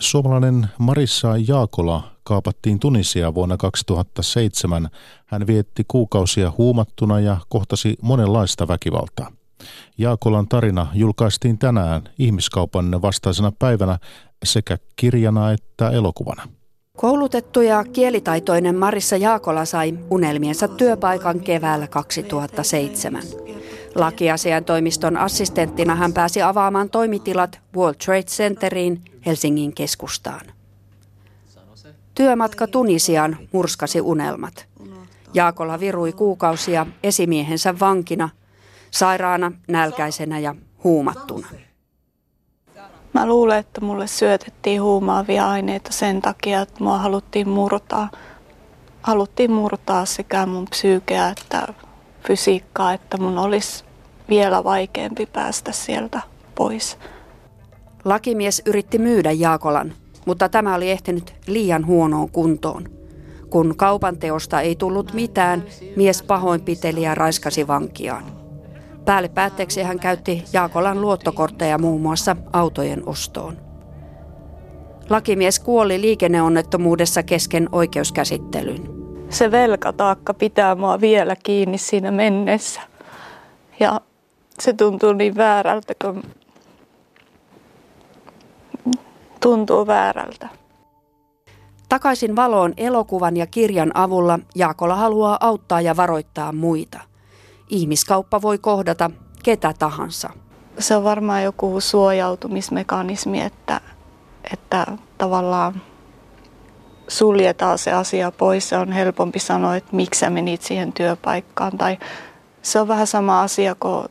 Suomalainen 0.00 0.66
Marissa 0.78 1.34
Jaakola 1.48 2.10
kaapattiin 2.22 2.80
Tunisia 2.80 3.34
vuonna 3.34 3.56
2007. 3.56 4.88
Hän 5.26 5.46
vietti 5.46 5.84
kuukausia 5.88 6.52
huumattuna 6.58 7.20
ja 7.20 7.36
kohtasi 7.48 7.96
monenlaista 8.02 8.68
väkivaltaa. 8.68 9.32
Jaakolan 9.98 10.48
tarina 10.48 10.86
julkaistiin 10.94 11.58
tänään 11.58 12.02
ihmiskaupan 12.18 13.02
vastaisena 13.02 13.52
päivänä 13.58 13.98
sekä 14.44 14.78
kirjana 14.96 15.52
että 15.52 15.90
elokuvana. 15.90 16.48
Koulutettu 16.96 17.60
ja 17.60 17.84
kielitaitoinen 17.84 18.74
Marissa 18.76 19.16
Jaakola 19.16 19.64
sai 19.64 19.98
unelmiensa 20.10 20.68
työpaikan 20.68 21.40
keväällä 21.40 21.86
2007. 21.86 23.22
Lakiasiantoimiston 23.94 25.16
assistenttina 25.16 25.94
hän 25.94 26.12
pääsi 26.12 26.42
avaamaan 26.42 26.90
toimitilat 26.90 27.60
World 27.76 27.96
Trade 28.04 28.22
Centeriin 28.22 29.04
Helsingin 29.26 29.74
keskustaan. 29.74 30.40
Työmatka 32.14 32.66
Tunisiaan 32.66 33.36
murskasi 33.52 34.00
unelmat. 34.00 34.66
Jaakola 35.34 35.80
virui 35.80 36.12
kuukausia 36.12 36.86
esimiehensä 37.02 37.78
vankina, 37.80 38.28
sairaana, 38.90 39.52
nälkäisenä 39.68 40.38
ja 40.38 40.54
huumattuna. 40.84 41.46
Mä 43.12 43.26
luulen, 43.26 43.58
että 43.58 43.80
mulle 43.80 44.06
syötettiin 44.06 44.82
huumaavia 44.82 45.50
aineita 45.50 45.92
sen 45.92 46.22
takia, 46.22 46.60
että 46.62 46.84
mua 46.84 46.98
haluttiin 46.98 47.48
murtaa. 47.48 48.10
Haluttiin 49.02 49.52
murtaa 49.52 50.04
sekä 50.04 50.46
mun 50.46 50.64
psyykeä 50.70 51.28
että 51.28 51.74
fysiikkaa, 52.26 52.92
että 52.92 53.16
mun 53.16 53.38
olisi 53.38 53.84
vielä 54.28 54.64
vaikeampi 54.64 55.26
päästä 55.26 55.72
sieltä 55.72 56.20
pois. 56.54 56.98
Lakimies 58.04 58.62
yritti 58.66 58.98
myydä 58.98 59.32
Jaakolan, 59.32 59.92
mutta 60.26 60.48
tämä 60.48 60.74
oli 60.74 60.90
ehtinyt 60.90 61.34
liian 61.46 61.86
huonoon 61.86 62.30
kuntoon. 62.30 62.88
Kun 63.50 63.76
kaupan 63.76 64.16
teosta 64.16 64.60
ei 64.60 64.76
tullut 64.76 65.12
mitään, 65.12 65.64
mies 65.96 66.22
pahoinpiteli 66.22 67.02
ja 67.02 67.14
raiskasi 67.14 67.66
vankiaan. 67.66 68.24
Päälle 69.04 69.28
päätteeksi 69.28 69.82
hän 69.82 70.00
käytti 70.00 70.44
Jaakolan 70.52 71.00
luottokortteja 71.00 71.78
muun 71.78 72.00
muassa 72.00 72.36
autojen 72.52 73.08
ostoon. 73.08 73.56
Lakimies 75.10 75.60
kuoli 75.60 76.00
liikenneonnettomuudessa 76.00 77.22
kesken 77.22 77.68
oikeuskäsittelyn. 77.72 78.93
Se 79.34 79.50
velkataakka 79.50 80.34
pitää 80.34 80.74
mua 80.74 81.00
vielä 81.00 81.36
kiinni 81.36 81.78
siinä 81.78 82.10
mennessä. 82.10 82.80
Ja 83.80 84.00
se 84.58 84.72
tuntuu 84.72 85.12
niin 85.12 85.36
väärältä, 85.36 85.94
kun 86.02 86.22
tuntuu 89.40 89.86
väärältä. 89.86 90.48
Takaisin 91.88 92.36
valoon 92.36 92.74
elokuvan 92.76 93.36
ja 93.36 93.46
kirjan 93.46 93.96
avulla 93.96 94.38
Jaakola 94.54 94.96
haluaa 94.96 95.38
auttaa 95.40 95.80
ja 95.80 95.96
varoittaa 95.96 96.52
muita. 96.52 97.00
Ihmiskauppa 97.68 98.42
voi 98.42 98.58
kohdata 98.58 99.10
ketä 99.42 99.74
tahansa. 99.78 100.30
Se 100.78 100.96
on 100.96 101.04
varmaan 101.04 101.42
joku 101.42 101.80
suojautumismekanismi, 101.80 103.40
että, 103.40 103.80
että 104.52 104.86
tavallaan 105.18 105.82
suljetaan 107.08 107.78
se 107.78 107.92
asia 107.92 108.30
pois. 108.30 108.68
Se 108.68 108.76
on 108.76 108.92
helpompi 108.92 109.38
sanoa, 109.38 109.76
että 109.76 109.96
miksi 109.96 110.20
sä 110.20 110.30
menit 110.30 110.62
siihen 110.62 110.92
työpaikkaan. 110.92 111.78
Tai 111.78 111.98
se 112.62 112.80
on 112.80 112.88
vähän 112.88 113.06
sama 113.06 113.42
asia, 113.42 113.74
kun 113.74 114.08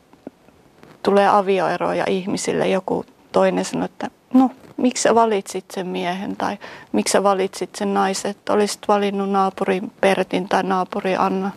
tulee 1.04 1.28
avioeroja 1.28 2.06
ihmisille. 2.10 2.68
Joku 2.68 3.06
toinen 3.32 3.66
sanoo, 3.66 3.86
että 3.86 4.10
no 4.34 4.50
miksi 4.78 5.04
sä 5.04 5.16
valitsit 5.16 5.66
sen 5.72 5.88
miehen 5.88 6.36
tai 6.36 6.58
miksi 6.92 7.12
sä 7.12 7.24
valitsit 7.24 7.76
sen 7.76 7.94
naisen, 7.94 8.32
että 8.32 8.54
olisit 8.54 8.88
valinnut 8.88 9.30
naapurin 9.30 9.92
Pertin 10.02 10.50
tai 10.50 10.64
naapuri 10.64 11.16
Anna. 11.16 11.52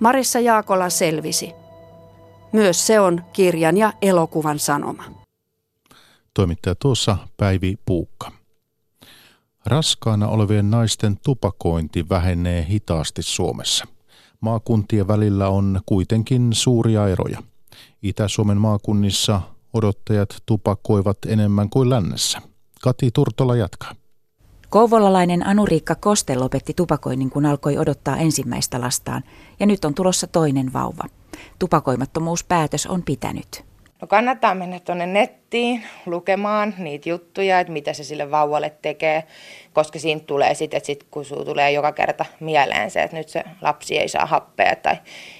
Marissa 0.00 0.40
Jaakola 0.40 0.90
selvisi. 0.90 1.52
Myös 2.52 2.86
se 2.86 3.00
on 3.00 3.24
kirjan 3.32 3.76
ja 3.76 3.92
elokuvan 4.02 4.58
sanoma. 4.58 5.04
Toimittaja 6.34 6.74
tuossa 6.74 7.16
Päivi 7.36 7.76
Puukka. 7.86 8.41
Raskaana 9.66 10.28
olevien 10.28 10.70
naisten 10.70 11.18
tupakointi 11.24 12.08
vähenee 12.08 12.66
hitaasti 12.68 13.22
Suomessa. 13.22 13.84
Maakuntien 14.40 15.08
välillä 15.08 15.48
on 15.48 15.80
kuitenkin 15.86 16.48
suuria 16.52 17.08
eroja. 17.08 17.42
Itä-Suomen 18.02 18.56
maakunnissa 18.56 19.40
odottajat 19.72 20.42
tupakoivat 20.46 21.18
enemmän 21.26 21.70
kuin 21.70 21.90
lännessä. 21.90 22.42
Kati 22.82 23.10
Turtola 23.10 23.56
jatkaa. 23.56 23.94
Kouvolalainen 24.70 25.46
Anuriikka 25.46 25.94
Koste 25.94 26.36
lopetti 26.36 26.74
tupakoinnin, 26.74 27.30
kun 27.30 27.46
alkoi 27.46 27.78
odottaa 27.78 28.16
ensimmäistä 28.16 28.80
lastaan, 28.80 29.22
ja 29.60 29.66
nyt 29.66 29.84
on 29.84 29.94
tulossa 29.94 30.26
toinen 30.26 30.72
vauva. 30.72 31.04
Tupakoimattomuuspäätös 31.58 32.86
on 32.86 33.02
pitänyt. 33.02 33.64
No 34.02 34.08
kannattaa 34.08 34.54
mennä 34.54 34.80
tuonne 34.80 35.06
nettiin 35.06 35.82
lukemaan 36.06 36.74
niitä 36.78 37.08
juttuja, 37.08 37.60
että 37.60 37.72
mitä 37.72 37.92
se 37.92 38.04
sille 38.04 38.30
vauvalle 38.30 38.72
tekee, 38.82 39.24
koska 39.72 39.98
siinä 39.98 40.20
tulee 40.20 40.54
sitten, 40.54 40.78
että 40.78 40.86
sit 40.86 41.06
kun 41.10 41.24
sinulle 41.24 41.44
tulee 41.44 41.72
joka 41.72 41.92
kerta 41.92 42.24
mieleen 42.40 42.90
se, 42.90 43.02
että 43.02 43.16
nyt 43.16 43.28
se 43.28 43.44
lapsi 43.60 43.98
ei 43.98 44.08
saa 44.08 44.26
happea 44.26 44.76
tai 44.76 44.96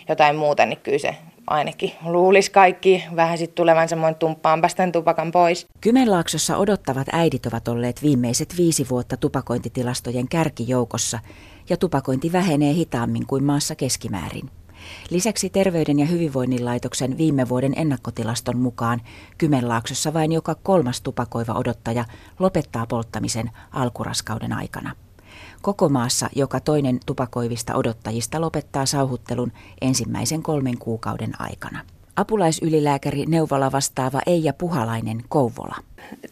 jotain 0.08 0.36
muuta, 0.36 0.66
niin 0.66 0.78
kyllä 0.78 0.98
se 0.98 1.16
ainakin 1.46 1.92
luulisi 2.04 2.50
kaikki 2.50 3.04
vähän 3.16 3.38
sitten 3.38 3.54
tulevan 3.54 3.88
semmoinen 3.88 4.18
tumppaan 4.18 4.60
päästän 4.60 4.92
tupakan 4.92 5.32
pois. 5.32 5.66
Kymenlaaksossa 5.80 6.56
odottavat 6.56 7.06
äidit 7.12 7.46
ovat 7.46 7.68
olleet 7.68 8.02
viimeiset 8.02 8.54
viisi 8.56 8.88
vuotta 8.90 9.16
tupakointitilastojen 9.16 10.28
kärkijoukossa 10.28 11.18
ja 11.68 11.76
tupakointi 11.76 12.32
vähenee 12.32 12.72
hitaammin 12.72 13.26
kuin 13.26 13.44
maassa 13.44 13.74
keskimäärin. 13.74 14.61
Lisäksi 15.10 15.50
Terveyden 15.50 15.98
ja 15.98 16.06
hyvinvoinnin 16.06 16.64
laitoksen 16.64 17.18
viime 17.18 17.48
vuoden 17.48 17.72
ennakkotilaston 17.76 18.58
mukaan 18.58 19.00
Kymenlaaksossa 19.38 20.14
vain 20.14 20.32
joka 20.32 20.56
kolmas 20.62 21.00
tupakoiva 21.00 21.52
odottaja 21.52 22.04
lopettaa 22.38 22.86
polttamisen 22.86 23.50
alkuraskauden 23.72 24.52
aikana. 24.52 24.92
Koko 25.62 25.88
maassa 25.88 26.28
joka 26.36 26.60
toinen 26.60 27.00
tupakoivista 27.06 27.74
odottajista 27.74 28.40
lopettaa 28.40 28.86
sauhuttelun 28.86 29.52
ensimmäisen 29.80 30.42
kolmen 30.42 30.78
kuukauden 30.78 31.32
aikana. 31.38 31.80
Apulaisylilääkäri 32.16 33.26
neuvola 33.26 33.72
vastaava 33.72 34.20
Eija 34.26 34.52
Puhalainen 34.52 35.24
Kouvola. 35.28 35.76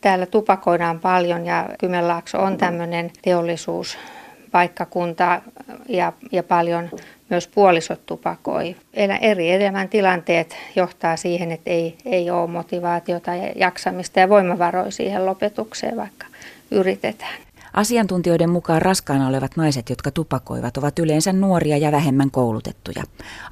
Täällä 0.01 0.27
tupakoidaan 0.27 1.01
paljon 1.01 1.47
ja 1.47 1.69
Kymenlaakso 1.79 2.39
on 2.39 2.57
tämmöinen 2.57 3.11
teollisuuspaikkakunta 3.23 5.43
ja, 5.89 6.13
ja 6.33 6.43
paljon 6.43 6.91
myös 7.31 7.49
puolisot 7.49 8.07
tupakoi. 8.07 8.77
Eri 9.21 9.51
elämäntilanteet 9.51 10.57
johtaa 10.77 11.16
siihen, 11.16 11.53
että 11.53 11.71
ei, 11.71 11.97
ei 12.05 12.31
ole 12.31 12.51
motivaatiota 12.51 13.35
ja 13.35 13.53
jaksamista 13.57 14.21
ja 14.21 14.29
voimavaroja 14.29 14.90
siihen 14.90 15.27
lopetukseen, 15.27 15.97
vaikka 15.97 16.27
yritetään. 16.71 17.40
Asiantuntijoiden 17.75 18.51
mukaan 18.51 18.83
raskaana 18.83 19.29
olevat 19.29 19.57
naiset, 19.57 19.90
jotka 19.90 20.11
tupakoivat, 20.11 20.77
ovat 20.77 20.99
yleensä 20.99 21.33
nuoria 21.33 21.77
ja 21.77 21.93
vähemmän 21.93 22.31
koulutettuja. 22.31 23.03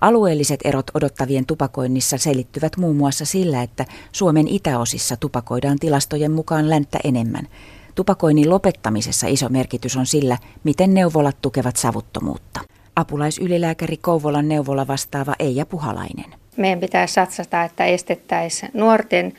Alueelliset 0.00 0.60
erot 0.64 0.90
odottavien 0.94 1.46
tupakoinnissa 1.46 2.18
selittyvät 2.18 2.76
muun 2.76 2.96
muassa 2.96 3.24
sillä, 3.24 3.62
että 3.62 3.84
Suomen 4.12 4.48
itäosissa 4.48 5.16
tupakoidaan 5.16 5.78
tilastojen 5.78 6.32
mukaan 6.32 6.70
länttä 6.70 6.98
enemmän. 7.04 7.48
Tupakoinnin 7.94 8.50
lopettamisessa 8.50 9.26
iso 9.26 9.48
merkitys 9.48 9.96
on 9.96 10.06
sillä, 10.06 10.38
miten 10.64 10.94
neuvolat 10.94 11.36
tukevat 11.42 11.76
savuttomuutta. 11.76 12.60
Apulaisylilääkäri 12.98 13.96
Kouvolan 13.96 14.48
neuvola 14.48 14.86
vastaava 14.86 15.34
Eija 15.38 15.66
Puhalainen. 15.66 16.24
Meidän 16.56 16.80
pitää 16.80 17.06
satsata, 17.06 17.62
että 17.64 17.84
estettäisiin 17.84 18.70
nuorten 18.74 19.32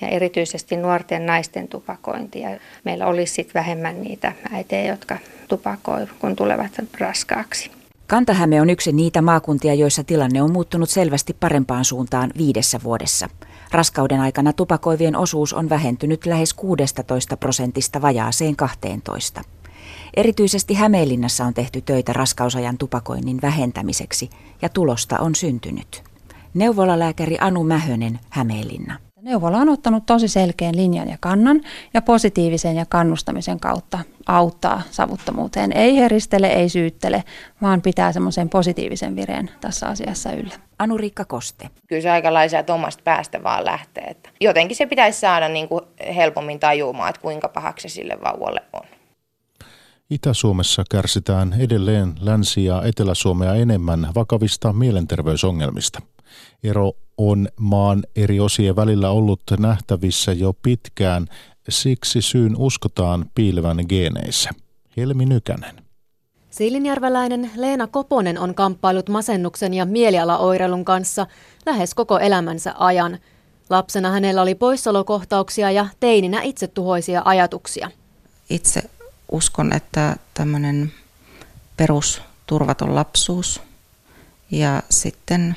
ja 0.00 0.08
erityisesti 0.08 0.76
nuorten 0.76 1.26
naisten 1.26 1.68
tupakointia. 1.68 2.48
Meillä 2.84 3.06
olisi 3.06 3.34
sitten 3.34 3.54
vähemmän 3.54 4.02
niitä 4.02 4.32
äitejä, 4.52 4.92
jotka 4.92 5.18
tupakoi, 5.48 6.06
kun 6.20 6.36
tulevat 6.36 6.72
raskaaksi. 6.98 7.70
Kantahäme 8.06 8.60
on 8.60 8.70
yksi 8.70 8.92
niitä 8.92 9.22
maakuntia, 9.22 9.74
joissa 9.74 10.04
tilanne 10.04 10.42
on 10.42 10.52
muuttunut 10.52 10.90
selvästi 10.90 11.36
parempaan 11.40 11.84
suuntaan 11.84 12.30
viidessä 12.38 12.80
vuodessa. 12.84 13.28
Raskauden 13.72 14.20
aikana 14.20 14.52
tupakoivien 14.52 15.16
osuus 15.16 15.52
on 15.52 15.68
vähentynyt 15.68 16.26
lähes 16.26 16.54
16 16.54 17.36
prosentista 17.36 18.02
vajaaseen 18.02 18.56
12. 18.56 19.42
Erityisesti 20.16 20.74
Hämeenlinnassa 20.74 21.44
on 21.44 21.54
tehty 21.54 21.80
töitä 21.80 22.12
raskausajan 22.12 22.78
tupakoinnin 22.78 23.38
vähentämiseksi 23.42 24.30
ja 24.62 24.68
tulosta 24.68 25.18
on 25.18 25.34
syntynyt. 25.34 26.02
Neuvolalääkäri 26.54 27.36
Anu 27.40 27.64
Mähönen, 27.64 28.20
Hämeenlinna. 28.30 28.98
Neuvola 29.22 29.58
on 29.58 29.68
ottanut 29.68 30.06
tosi 30.06 30.28
selkeän 30.28 30.76
linjan 30.76 31.08
ja 31.08 31.16
kannan 31.20 31.60
ja 31.94 32.02
positiivisen 32.02 32.76
ja 32.76 32.86
kannustamisen 32.86 33.60
kautta 33.60 33.98
auttaa 34.26 34.82
savuttomuuteen. 34.90 35.72
Ei 35.72 35.96
heristele, 35.96 36.46
ei 36.46 36.68
syyttele, 36.68 37.24
vaan 37.62 37.82
pitää 37.82 38.12
semmoisen 38.12 38.48
positiivisen 38.48 39.16
vireen 39.16 39.50
tässä 39.60 39.86
asiassa 39.86 40.32
yllä. 40.32 40.54
Anu-Riikka 40.78 41.24
Koste. 41.24 41.70
Kyllä 41.88 42.02
se 42.02 42.10
aikalaisia 42.10 42.64
omasta 42.68 43.02
päästä 43.04 43.42
vaan 43.42 43.64
lähtee. 43.64 44.04
Että 44.04 44.30
jotenkin 44.40 44.76
se 44.76 44.86
pitäisi 44.86 45.20
saada 45.20 45.48
niin 45.48 45.68
kuin 45.68 45.84
helpommin 46.16 46.60
tajumaan, 46.60 47.10
että 47.10 47.22
kuinka 47.22 47.48
pahaksi 47.48 47.88
se 47.88 47.94
sille 47.94 48.18
vauvalle 48.24 48.62
on. 48.72 48.99
Itä-Suomessa 50.10 50.84
kärsitään 50.90 51.52
edelleen 51.58 52.14
Länsi- 52.20 52.64
ja 52.64 52.82
Etelä-Suomea 52.82 53.54
enemmän 53.54 54.08
vakavista 54.14 54.72
mielenterveysongelmista. 54.72 56.02
Ero 56.64 56.92
on 57.18 57.48
maan 57.60 58.02
eri 58.16 58.40
osien 58.40 58.76
välillä 58.76 59.10
ollut 59.10 59.42
nähtävissä 59.58 60.32
jo 60.32 60.52
pitkään, 60.62 61.26
siksi 61.68 62.22
syyn 62.22 62.56
uskotaan 62.56 63.24
piilevän 63.34 63.76
geeneissä. 63.88 64.50
Helmi 64.96 65.26
Nykänen. 65.26 65.74
Siilinjärveläinen 66.50 67.50
Leena 67.56 67.86
Koponen 67.86 68.38
on 68.38 68.54
kamppailut 68.54 69.08
masennuksen 69.08 69.74
ja 69.74 69.84
mielialaoireilun 69.84 70.84
kanssa 70.84 71.26
lähes 71.66 71.94
koko 71.94 72.18
elämänsä 72.18 72.74
ajan. 72.78 73.18
Lapsena 73.70 74.10
hänellä 74.10 74.42
oli 74.42 74.54
poissaolokohtauksia 74.54 75.70
ja 75.70 75.86
teininä 76.00 76.42
itsetuhoisia 76.42 77.22
ajatuksia. 77.24 77.90
Itse 78.50 78.82
uskon, 79.32 79.72
että 79.72 80.16
tämmöinen 80.34 80.92
perusturvaton 81.76 82.94
lapsuus 82.94 83.60
ja 84.50 84.82
sitten 84.90 85.56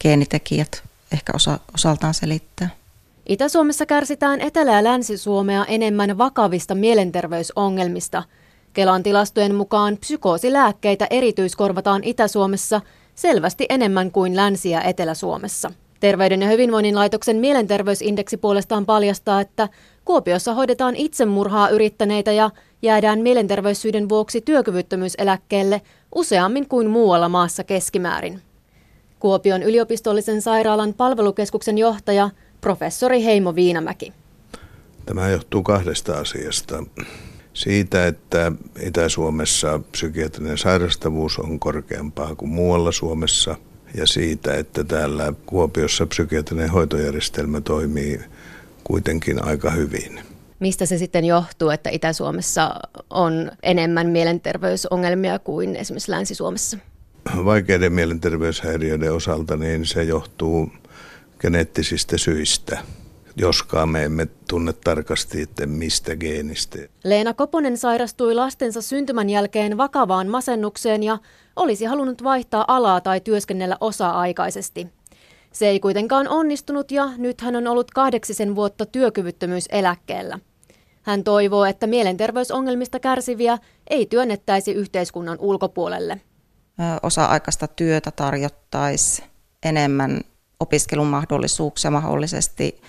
geenitekijät 0.00 0.82
ehkä 1.12 1.32
osa, 1.34 1.58
osaltaan 1.74 2.14
selittää. 2.14 2.68
Itä-Suomessa 3.28 3.86
kärsitään 3.86 4.40
Etelä- 4.40 4.72
ja 4.72 4.84
Länsi-Suomea 4.84 5.64
enemmän 5.64 6.18
vakavista 6.18 6.74
mielenterveysongelmista. 6.74 8.22
Kelan 8.72 9.02
tilastojen 9.02 9.54
mukaan 9.54 9.96
psykoosilääkkeitä 9.96 11.06
erityiskorvataan 11.10 12.04
Itä-Suomessa 12.04 12.80
selvästi 13.14 13.66
enemmän 13.68 14.10
kuin 14.10 14.36
Länsi- 14.36 14.70
ja 14.70 14.82
Etelä-Suomessa. 14.82 15.72
Terveyden 16.00 16.42
ja 16.42 16.48
hyvinvoinnin 16.48 16.94
laitoksen 16.94 17.36
mielenterveysindeksi 17.36 18.36
puolestaan 18.36 18.86
paljastaa, 18.86 19.40
että 19.40 19.68
Kuopiossa 20.04 20.54
hoidetaan 20.54 20.96
itsemurhaa 20.96 21.68
yrittäneitä 21.68 22.32
ja 22.32 22.50
jäädään 22.82 23.20
mielenterveyssyiden 23.20 24.08
vuoksi 24.08 24.40
työkyvyttömyyseläkkeelle 24.40 25.82
useammin 26.14 26.68
kuin 26.68 26.90
muualla 26.90 27.28
maassa 27.28 27.64
keskimäärin. 27.64 28.40
Kuopion 29.18 29.62
yliopistollisen 29.62 30.42
sairaalan 30.42 30.94
palvelukeskuksen 30.94 31.78
johtaja 31.78 32.30
professori 32.60 33.24
Heimo 33.24 33.54
Viinamäki. 33.54 34.12
Tämä 35.06 35.28
johtuu 35.28 35.62
kahdesta 35.62 36.18
asiasta. 36.18 36.84
Siitä, 37.52 38.06
että 38.06 38.52
Itä-Suomessa 38.80 39.80
psykiatrinen 39.92 40.58
sairastavuus 40.58 41.38
on 41.38 41.60
korkeampaa 41.60 42.34
kuin 42.34 42.48
muualla 42.48 42.92
Suomessa 42.92 43.56
ja 43.94 44.06
siitä, 44.06 44.54
että 44.54 44.84
täällä 44.84 45.32
Kuopiossa 45.46 46.06
psykiatrinen 46.06 46.70
hoitojärjestelmä 46.70 47.60
toimii 47.60 48.20
kuitenkin 48.84 49.44
aika 49.44 49.70
hyvin. 49.70 50.20
Mistä 50.60 50.86
se 50.86 50.98
sitten 50.98 51.24
johtuu, 51.24 51.70
että 51.70 51.90
Itä-Suomessa 51.90 52.74
on 53.10 53.52
enemmän 53.62 54.06
mielenterveysongelmia 54.06 55.38
kuin 55.38 55.76
esimerkiksi 55.76 56.10
Länsi-Suomessa? 56.10 56.78
Vaikeiden 57.44 57.92
mielenterveyshäiriöiden 57.92 59.12
osalta 59.12 59.56
niin 59.56 59.86
se 59.86 60.02
johtuu 60.02 60.72
geneettisistä 61.40 62.18
syistä 62.18 62.78
joskaan 63.36 63.88
me 63.88 64.04
emme 64.04 64.26
tunne 64.48 64.72
tarkasti, 64.72 65.42
että 65.42 65.66
mistä 65.66 66.16
geenistä. 66.16 66.78
Leena 67.04 67.34
Koponen 67.34 67.78
sairastui 67.78 68.34
lastensa 68.34 68.82
syntymän 68.82 69.30
jälkeen 69.30 69.76
vakavaan 69.76 70.28
masennukseen 70.28 71.02
ja 71.02 71.18
olisi 71.56 71.84
halunnut 71.84 72.24
vaihtaa 72.24 72.64
alaa 72.68 73.00
tai 73.00 73.20
työskennellä 73.20 73.76
osa-aikaisesti. 73.80 74.88
Se 75.52 75.68
ei 75.68 75.80
kuitenkaan 75.80 76.28
onnistunut 76.28 76.90
ja 76.90 77.10
nyt 77.16 77.40
hän 77.40 77.56
on 77.56 77.66
ollut 77.66 77.90
kahdeksisen 77.90 78.56
vuotta 78.56 78.86
työkyvyttömyyseläkkeellä. 78.86 80.38
Hän 81.02 81.24
toivoo, 81.24 81.64
että 81.64 81.86
mielenterveysongelmista 81.86 83.00
kärsiviä 83.00 83.58
ei 83.90 84.06
työnnettäisi 84.06 84.72
yhteiskunnan 84.72 85.38
ulkopuolelle. 85.40 86.20
Osa-aikaista 87.02 87.68
työtä 87.68 88.10
tarjottaisiin 88.10 89.28
enemmän 89.62 90.20
opiskelun 90.60 91.06
mahdollisuuksia 91.06 91.90
mahdollisesti 91.90 92.80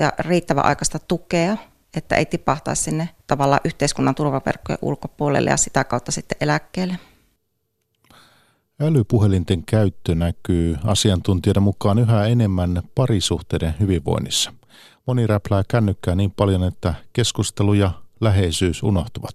ja 0.00 0.12
riittävän 0.18 0.64
aikaista 0.64 0.98
tukea, 0.98 1.56
että 1.96 2.16
ei 2.16 2.26
tipahtaisi 2.26 2.82
sinne 2.82 3.08
tavallaan 3.26 3.60
yhteiskunnan 3.64 4.14
turvaverkkojen 4.14 4.78
ulkopuolelle 4.82 5.50
ja 5.50 5.56
sitä 5.56 5.84
kautta 5.84 6.12
sitten 6.12 6.36
eläkkeelle. 6.40 6.98
Älypuhelinten 8.82 9.62
käyttö 9.64 10.14
näkyy 10.14 10.76
asiantuntijoiden 10.84 11.62
mukaan 11.62 11.98
yhä 11.98 12.26
enemmän 12.26 12.82
parisuhteiden 12.94 13.74
hyvinvoinnissa. 13.80 14.52
Moni 15.06 15.26
räplää 15.26 15.62
kännykkää 15.68 16.14
niin 16.14 16.30
paljon, 16.30 16.64
että 16.64 16.94
keskustelu 17.12 17.74
ja 17.74 17.90
läheisyys 18.20 18.82
unohtuvat. 18.82 19.32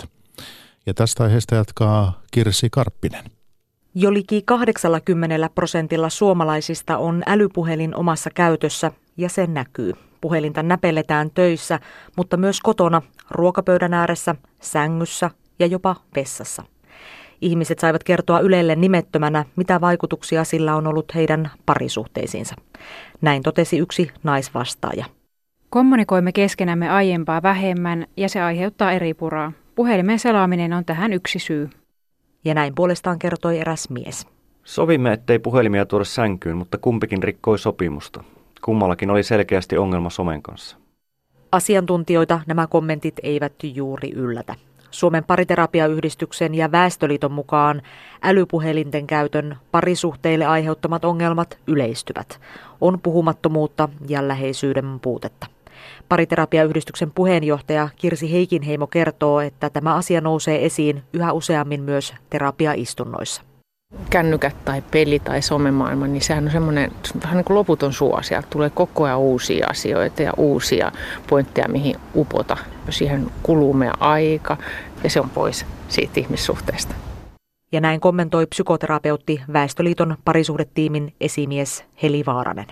Ja 0.86 0.93
tästä 0.93 1.23
aiheesta 1.23 1.56
jatkaa 1.56 2.21
Kirsi 2.32 2.67
Karppinen. 2.71 3.25
Jo 3.95 4.13
liki 4.13 4.41
80 4.41 5.49
prosentilla 5.56 6.10
suomalaisista 6.10 6.97
on 6.97 7.23
älypuhelin 7.25 7.95
omassa 7.95 8.30
käytössä 8.30 8.91
ja 9.17 9.30
se 9.30 9.47
näkyy. 9.47 9.93
Puhelinta 10.26 10.64
näpelletään 10.64 11.32
töissä, 11.32 11.80
mutta 12.18 12.38
myös 12.38 12.62
kotona, 12.62 13.02
ruokapöydän 13.32 13.94
ääressä, 13.94 14.36
sängyssä 14.62 15.30
ja 15.60 15.66
jopa 15.66 15.96
vessassa. 16.16 16.64
Ihmiset 17.42 17.80
saivat 17.80 18.04
kertoa 18.04 18.40
Ylelle 18.40 18.76
nimettömänä, 18.76 19.46
mitä 19.56 19.82
vaikutuksia 19.82 20.44
sillä 20.44 20.76
on 20.76 20.88
ollut 20.88 21.16
heidän 21.16 21.52
parisuhteisiinsa. 21.66 22.56
Näin 23.22 23.44
totesi 23.44 23.78
yksi 23.78 24.12
naisvastaaja. 24.24 25.06
Kommunikoimme 25.70 26.32
keskenämme 26.32 26.90
aiempaa 26.90 27.44
vähemmän 27.44 28.08
ja 28.18 28.30
se 28.30 28.42
aiheuttaa 28.42 28.92
eri 28.92 29.14
puraa. 29.14 29.52
Puhelimen 29.76 30.20
selaaminen 30.20 30.74
on 30.74 30.86
tähän 30.86 31.14
yksi 31.14 31.40
syy. 31.40 31.70
Ja 32.46 32.54
näin 32.54 32.76
puolestaan 32.76 33.20
kertoi 33.20 33.60
eräs 33.60 33.90
mies. 33.90 34.28
Sovimme, 34.64 35.14
ettei 35.14 35.40
puhelimia 35.40 35.86
tuoda 35.86 36.06
sänkyyn, 36.06 36.58
mutta 36.58 36.78
kumpikin 36.78 37.24
rikkoi 37.24 37.60
sopimusta. 37.60 38.24
Kummallakin 38.65 39.10
oli 39.10 39.23
selkeästi 39.23 39.78
ongelma 39.78 40.10
somen 40.10 40.41
kanssa. 40.41 40.78
Asiantuntijoita 41.51 42.41
nämä 42.47 42.67
kommentit 42.67 43.15
eivät 43.23 43.54
juuri 43.63 44.12
yllätä. 44.12 44.56
Suomen 44.91 45.23
pariterapiayhdistyksen 45.23 46.56
ja 46.56 46.71
Väestöliiton 46.71 47.32
mukaan 47.32 47.82
älypuhelinten 48.21 49.08
käytön 49.08 49.58
parisuhteille 49.71 50.45
aiheuttamat 50.45 51.06
ongelmat 51.06 51.58
yleistyvät. 51.67 52.39
On 52.82 52.99
puhumattomuutta 53.01 53.89
ja 54.08 54.28
läheisyyden 54.28 54.99
puutetta. 54.99 55.47
Pariterapiayhdistyksen 56.10 57.12
puheenjohtaja 57.12 57.89
Kirsi 57.95 58.32
Heikinheimo 58.32 58.88
kertoo, 58.88 59.39
että 59.39 59.69
tämä 59.69 59.95
asia 59.95 60.21
nousee 60.21 60.65
esiin 60.65 61.04
yhä 61.13 61.34
useammin 61.34 61.84
myös 61.84 62.13
terapiaistunnoissa 62.30 63.41
kännykät 64.10 64.56
tai 64.65 64.82
peli 64.91 65.19
tai 65.19 65.41
somemaailma, 65.41 66.08
niin 66.08 66.21
sehän 66.21 66.45
on 66.45 66.52
semmoinen 66.52 66.91
vähän 67.24 67.38
niin 67.38 67.45
kuin 67.45 67.56
loputon 67.56 67.93
suo. 67.93 68.21
Sieltä 68.21 68.48
tulee 68.52 68.69
koko 68.69 69.04
ajan 69.04 69.19
uusia 69.19 69.67
asioita 69.69 70.21
ja 70.21 70.32
uusia 70.38 70.91
pointteja, 71.30 71.67
mihin 71.67 71.95
upota. 72.15 72.58
Siihen 72.89 73.26
kuluu 73.43 73.74
meidän 73.74 74.02
aika 74.02 74.58
ja 75.04 75.10
se 75.10 75.19
on 75.19 75.30
pois 75.30 75.65
siitä 75.88 76.19
ihmissuhteesta. 76.19 76.95
Ja 77.71 77.82
näin 77.82 78.00
kommentoi 78.00 78.45
psykoterapeutti 78.45 79.41
Väestöliiton 79.54 80.15
parisuhdetiimin 80.26 81.13
esimies 81.21 81.86
Heli 82.04 82.24
Vaaranen. 82.26 82.65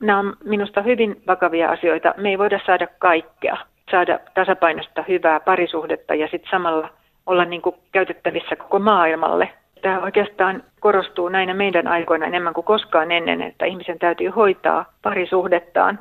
Nämä 0.00 0.18
on 0.18 0.36
minusta 0.44 0.82
hyvin 0.82 1.22
vakavia 1.26 1.70
asioita. 1.70 2.14
Me 2.16 2.28
ei 2.28 2.38
voida 2.38 2.60
saada 2.66 2.86
kaikkea, 2.98 3.56
saada 3.90 4.18
tasapainosta 4.34 5.04
hyvää 5.08 5.40
parisuhdetta 5.40 6.14
ja 6.14 6.28
sitten 6.30 6.50
samalla 6.50 6.88
olla 7.26 7.44
niin 7.44 7.62
kuin 7.62 7.76
käytettävissä 7.92 8.56
koko 8.56 8.78
maailmalle 8.78 9.48
Tämä 9.82 10.02
oikeastaan 10.02 10.62
korostuu 10.80 11.28
näinä 11.28 11.54
meidän 11.54 11.86
aikoina 11.86 12.26
enemmän 12.26 12.54
kuin 12.54 12.64
koskaan 12.64 13.12
ennen, 13.12 13.42
että 13.42 13.66
ihmisen 13.66 13.98
täytyy 13.98 14.28
hoitaa 14.28 14.84
parisuhdettaan. 15.02 15.98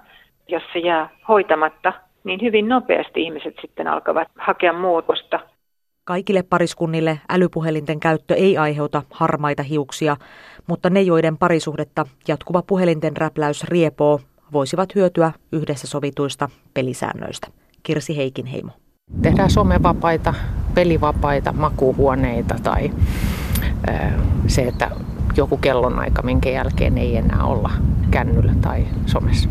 Jos 0.48 0.64
se 0.74 0.80
jää 0.80 1.10
hoitamatta, 1.28 1.94
niin 2.24 2.42
hyvin 2.42 2.70
nopeasti 2.70 3.22
ihmiset 3.24 3.54
sitten 3.62 3.88
alkavat 3.88 4.28
hakea 4.38 4.74
muutosta. 4.74 5.40
Kaikille 6.04 6.44
pariskunnille 6.44 7.20
älypuhelinten 7.30 8.00
käyttö 8.00 8.36
ei 8.36 8.58
aiheuta 8.58 9.02
harmaita 9.10 9.64
hiuksia, 9.64 10.18
mutta 10.68 10.90
ne, 10.90 11.02
joiden 11.02 11.38
parisuhdetta 11.38 12.06
jatkuva 12.28 12.62
puhelinten 12.68 13.18
räpläys 13.18 13.64
riepoo, 13.64 14.20
voisivat 14.54 14.96
hyötyä 14.96 15.32
yhdessä 15.52 15.88
sovituista 15.88 16.50
pelisäännöistä. 16.74 17.48
Kirsi 17.84 18.18
Heikinheimo. 18.18 18.72
Tehdään 19.22 19.50
somevapaita, 19.50 20.34
pelivapaita 20.76 21.52
makuuhuoneita 21.52 22.56
tai 22.64 22.90
se, 24.48 24.62
että 24.62 24.92
joku 25.38 25.58
kellonaika, 25.58 26.22
minkä 26.22 26.50
jälkeen 26.50 26.98
ei 26.98 27.18
enää 27.18 27.44
olla 27.44 27.72
kännyllä 28.12 28.54
tai 28.62 28.88
somessa. 29.06 29.50